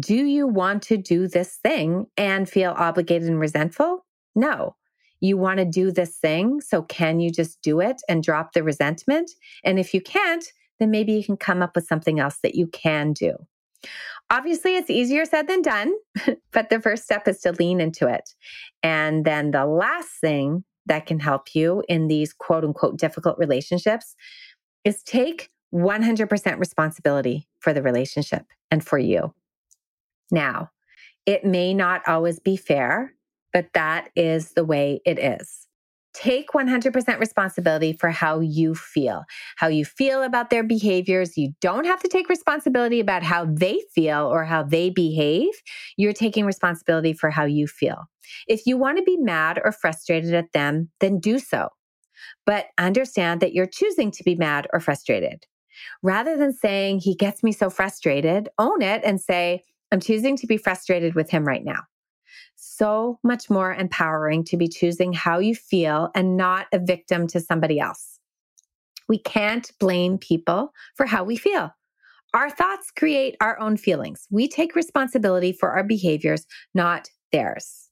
Do 0.00 0.16
you 0.16 0.48
want 0.48 0.82
to 0.84 0.96
do 0.96 1.28
this 1.28 1.56
thing 1.62 2.06
and 2.16 2.48
feel 2.48 2.74
obligated 2.76 3.28
and 3.28 3.38
resentful? 3.38 4.04
No. 4.34 4.74
You 5.20 5.36
want 5.36 5.58
to 5.58 5.64
do 5.64 5.92
this 5.92 6.16
thing. 6.16 6.60
So 6.60 6.82
can 6.82 7.20
you 7.20 7.30
just 7.30 7.62
do 7.62 7.80
it 7.80 8.02
and 8.08 8.22
drop 8.22 8.52
the 8.52 8.62
resentment? 8.62 9.30
And 9.62 9.78
if 9.78 9.94
you 9.94 10.00
can't, 10.00 10.44
then 10.84 10.90
maybe 10.90 11.12
you 11.12 11.24
can 11.24 11.36
come 11.36 11.62
up 11.62 11.74
with 11.74 11.86
something 11.86 12.20
else 12.20 12.38
that 12.42 12.54
you 12.54 12.66
can 12.68 13.12
do. 13.12 13.36
Obviously, 14.30 14.76
it's 14.76 14.90
easier 14.90 15.24
said 15.24 15.48
than 15.48 15.62
done, 15.62 15.94
but 16.52 16.70
the 16.70 16.80
first 16.80 17.04
step 17.04 17.26
is 17.26 17.40
to 17.40 17.52
lean 17.52 17.80
into 17.80 18.06
it. 18.06 18.34
And 18.82 19.24
then 19.24 19.50
the 19.50 19.66
last 19.66 20.10
thing 20.20 20.64
that 20.86 21.06
can 21.06 21.20
help 21.20 21.54
you 21.54 21.82
in 21.88 22.08
these 22.08 22.32
quote 22.32 22.64
unquote 22.64 22.98
difficult 22.98 23.38
relationships 23.38 24.14
is 24.84 25.02
take 25.02 25.50
100% 25.74 26.58
responsibility 26.58 27.48
for 27.58 27.72
the 27.72 27.82
relationship 27.82 28.44
and 28.70 28.84
for 28.84 28.98
you. 28.98 29.34
Now, 30.30 30.70
it 31.26 31.44
may 31.44 31.72
not 31.72 32.02
always 32.06 32.38
be 32.38 32.56
fair, 32.56 33.14
but 33.52 33.68
that 33.72 34.10
is 34.14 34.52
the 34.52 34.64
way 34.64 35.00
it 35.06 35.18
is. 35.18 35.63
Take 36.14 36.50
100% 36.50 37.18
responsibility 37.18 37.92
for 37.92 38.10
how 38.10 38.38
you 38.40 38.74
feel, 38.74 39.24
how 39.56 39.66
you 39.66 39.84
feel 39.84 40.22
about 40.22 40.48
their 40.48 40.62
behaviors. 40.62 41.36
You 41.36 41.52
don't 41.60 41.86
have 41.86 42.00
to 42.02 42.08
take 42.08 42.28
responsibility 42.28 43.00
about 43.00 43.24
how 43.24 43.46
they 43.46 43.80
feel 43.94 44.26
or 44.26 44.44
how 44.44 44.62
they 44.62 44.90
behave. 44.90 45.50
You're 45.96 46.12
taking 46.12 46.46
responsibility 46.46 47.12
for 47.12 47.30
how 47.30 47.44
you 47.44 47.66
feel. 47.66 48.04
If 48.46 48.64
you 48.64 48.76
want 48.76 48.98
to 48.98 49.02
be 49.02 49.16
mad 49.16 49.60
or 49.64 49.72
frustrated 49.72 50.34
at 50.34 50.52
them, 50.52 50.90
then 51.00 51.18
do 51.18 51.38
so. 51.40 51.68
But 52.46 52.66
understand 52.78 53.40
that 53.40 53.52
you're 53.52 53.66
choosing 53.66 54.10
to 54.12 54.22
be 54.22 54.36
mad 54.36 54.68
or 54.72 54.80
frustrated. 54.80 55.44
Rather 56.02 56.36
than 56.36 56.52
saying, 56.52 57.00
he 57.00 57.16
gets 57.16 57.42
me 57.42 57.50
so 57.50 57.70
frustrated, 57.70 58.48
own 58.58 58.82
it 58.82 59.02
and 59.04 59.20
say, 59.20 59.62
I'm 59.90 60.00
choosing 60.00 60.36
to 60.36 60.46
be 60.46 60.56
frustrated 60.56 61.14
with 61.14 61.30
him 61.30 61.44
right 61.44 61.64
now. 61.64 61.80
So 62.76 63.20
much 63.22 63.48
more 63.50 63.72
empowering 63.72 64.42
to 64.46 64.56
be 64.56 64.66
choosing 64.66 65.12
how 65.12 65.38
you 65.38 65.54
feel 65.54 66.10
and 66.12 66.36
not 66.36 66.66
a 66.72 66.80
victim 66.80 67.28
to 67.28 67.38
somebody 67.38 67.78
else. 67.78 68.18
We 69.08 69.18
can't 69.18 69.70
blame 69.78 70.18
people 70.18 70.72
for 70.96 71.06
how 71.06 71.22
we 71.22 71.36
feel. 71.36 71.70
Our 72.32 72.50
thoughts 72.50 72.90
create 72.90 73.36
our 73.40 73.60
own 73.60 73.76
feelings. 73.76 74.26
We 74.28 74.48
take 74.48 74.74
responsibility 74.74 75.52
for 75.52 75.70
our 75.70 75.84
behaviors, 75.84 76.46
not 76.74 77.10
theirs. 77.30 77.90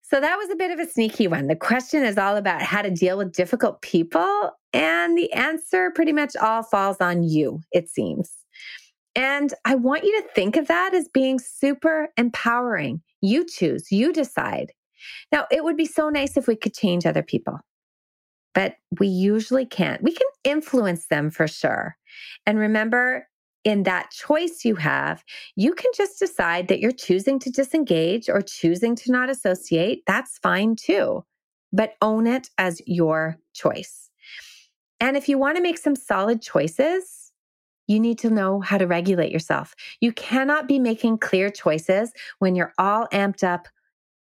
So 0.00 0.22
that 0.22 0.36
was 0.36 0.48
a 0.48 0.56
bit 0.56 0.70
of 0.70 0.78
a 0.78 0.90
sneaky 0.90 1.28
one. 1.28 1.48
The 1.48 1.56
question 1.56 2.04
is 2.04 2.16
all 2.16 2.38
about 2.38 2.62
how 2.62 2.80
to 2.80 2.90
deal 2.90 3.18
with 3.18 3.34
difficult 3.34 3.82
people, 3.82 4.52
and 4.72 5.18
the 5.18 5.30
answer 5.34 5.90
pretty 5.94 6.12
much 6.12 6.34
all 6.36 6.62
falls 6.62 6.96
on 6.98 7.24
you, 7.24 7.60
it 7.72 7.90
seems. 7.90 8.37
And 9.14 9.52
I 9.64 9.74
want 9.74 10.04
you 10.04 10.20
to 10.22 10.28
think 10.28 10.56
of 10.56 10.68
that 10.68 10.94
as 10.94 11.08
being 11.08 11.38
super 11.38 12.08
empowering. 12.16 13.02
You 13.20 13.44
choose, 13.46 13.90
you 13.90 14.12
decide. 14.12 14.72
Now, 15.32 15.46
it 15.50 15.64
would 15.64 15.76
be 15.76 15.86
so 15.86 16.08
nice 16.08 16.36
if 16.36 16.46
we 16.46 16.56
could 16.56 16.74
change 16.74 17.06
other 17.06 17.22
people, 17.22 17.58
but 18.54 18.76
we 18.98 19.08
usually 19.08 19.66
can't. 19.66 20.02
We 20.02 20.12
can 20.12 20.26
influence 20.44 21.06
them 21.06 21.30
for 21.30 21.48
sure. 21.48 21.96
And 22.46 22.58
remember, 22.58 23.28
in 23.64 23.82
that 23.82 24.10
choice 24.10 24.64
you 24.64 24.76
have, 24.76 25.24
you 25.56 25.74
can 25.74 25.90
just 25.94 26.18
decide 26.18 26.68
that 26.68 26.80
you're 26.80 26.92
choosing 26.92 27.38
to 27.40 27.50
disengage 27.50 28.28
or 28.28 28.40
choosing 28.40 28.96
to 28.96 29.12
not 29.12 29.30
associate. 29.30 30.02
That's 30.06 30.38
fine 30.38 30.76
too, 30.76 31.24
but 31.72 31.94
own 32.00 32.26
it 32.26 32.50
as 32.56 32.80
your 32.86 33.36
choice. 33.54 34.10
And 35.00 35.16
if 35.16 35.28
you 35.28 35.38
want 35.38 35.56
to 35.56 35.62
make 35.62 35.78
some 35.78 35.96
solid 35.96 36.40
choices, 36.40 37.17
you 37.88 37.98
need 37.98 38.18
to 38.20 38.30
know 38.30 38.60
how 38.60 38.78
to 38.78 38.86
regulate 38.86 39.32
yourself. 39.32 39.74
You 40.00 40.12
cannot 40.12 40.68
be 40.68 40.78
making 40.78 41.18
clear 41.18 41.50
choices 41.50 42.12
when 42.38 42.54
you're 42.54 42.74
all 42.78 43.08
amped 43.12 43.42
up 43.42 43.66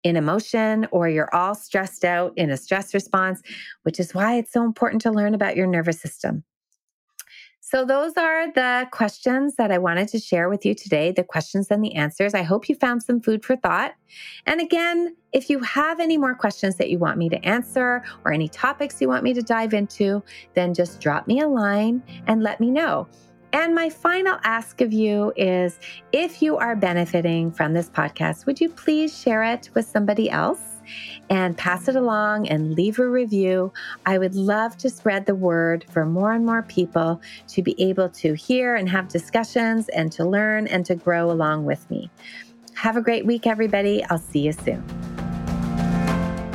in 0.03 0.17
emotion 0.17 0.89
or 0.91 1.09
you're 1.09 1.33
all 1.33 1.55
stressed 1.55 2.05
out 2.05 2.33
in 2.37 2.51
a 2.51 2.57
stress 2.57 2.93
response, 2.93 3.41
which 3.85 4.01
is 4.01 4.15
why 4.15 4.35
it's 4.35 4.53
so 4.53 4.65
important 4.65 5.03
to 5.03 5.13
learn 5.13 5.35
about 5.35 5.57
your 5.57 5.67
nervous 5.67 6.01
system. 6.01 6.43
So, 7.65 7.85
those 7.85 8.15
are 8.17 8.53
the 8.53 8.89
questions 8.91 9.55
that 9.55 9.71
I 9.71 9.79
wanted 9.79 10.09
to 10.09 10.19
share 10.19 10.49
with 10.49 10.67
you 10.67 10.75
today 10.75 11.13
the 11.13 11.23
questions 11.23 11.71
and 11.71 11.83
the 11.83 11.95
answers. 11.95 12.35
I 12.35 12.43
hope 12.43 12.69
you 12.69 12.75
found 12.75 13.03
some 13.03 13.21
food 13.21 13.45
for 13.45 13.57
thought. 13.57 13.95
And 14.47 14.61
again, 14.61 15.17
if 15.33 15.49
you 15.49 15.61
have 15.61 16.01
any 16.01 16.19
more 16.19 16.35
questions 16.35 16.77
that 16.77 16.91
you 16.91 16.99
want 16.99 17.19
me 17.19 17.29
to 17.31 17.43
answer 17.47 18.03
or 18.25 18.33
any 18.33 18.49
topics 18.49 19.01
you 19.01 19.09
want 19.09 19.23
me 19.23 19.33
to 19.33 19.43
dive 19.43 19.73
into, 19.73 20.23
then 20.55 20.75
just 20.75 21.01
drop 21.01 21.27
me 21.27 21.41
a 21.41 21.49
line 21.49 22.03
and 22.27 22.43
let 22.43 22.61
me 22.61 22.71
know. 22.71 23.07
And 23.53 23.75
my 23.75 23.91
final 23.91 24.39
ask 24.45 24.81
of 24.81 24.93
you 24.93 25.33
is 25.37 25.79
if 26.13 26.41
you 26.41 26.57
are 26.57 26.75
benefiting 26.75 27.53
from 27.53 27.75
this 27.75 27.91
podcast, 27.91 28.47
would 28.47 28.61
you 28.61 28.71
please 28.71 29.17
share 29.19 29.43
it 29.43 29.71
with 29.75 29.87
somebody 29.87 30.31
else? 30.31 30.73
and 31.31 31.57
pass 31.57 31.89
it 31.89 31.97
along 31.97 32.49
and 32.49 32.75
leave 32.75 32.99
a 32.99 33.09
review. 33.09 33.73
I 34.05 34.19
would 34.19 34.35
love 34.35 34.77
to 34.79 34.91
spread 34.91 35.27
the 35.27 35.35
word 35.35 35.85
for 35.91 36.05
more 36.05 36.33
and 36.33 36.45
more 36.45 36.63
people 36.63 37.21
to 37.49 37.63
be 37.63 37.81
able 37.81 38.09
to 38.11 38.35
hear 38.35 38.75
and 38.75 38.89
have 38.89 39.09
discussions 39.09 39.89
and 39.91 40.11
to 40.13 40.25
learn 40.25 40.67
and 40.67 40.85
to 40.87 40.95
grow 40.95 41.31
along 41.31 41.65
with 41.65 41.89
me. 41.91 42.11
Have 42.75 42.97
a 42.97 43.01
great 43.01 43.25
week, 43.25 43.47
everybody. 43.47 44.05
I'll 44.05 44.19
see 44.19 44.41
you 44.41 44.53
soon. 44.53 44.83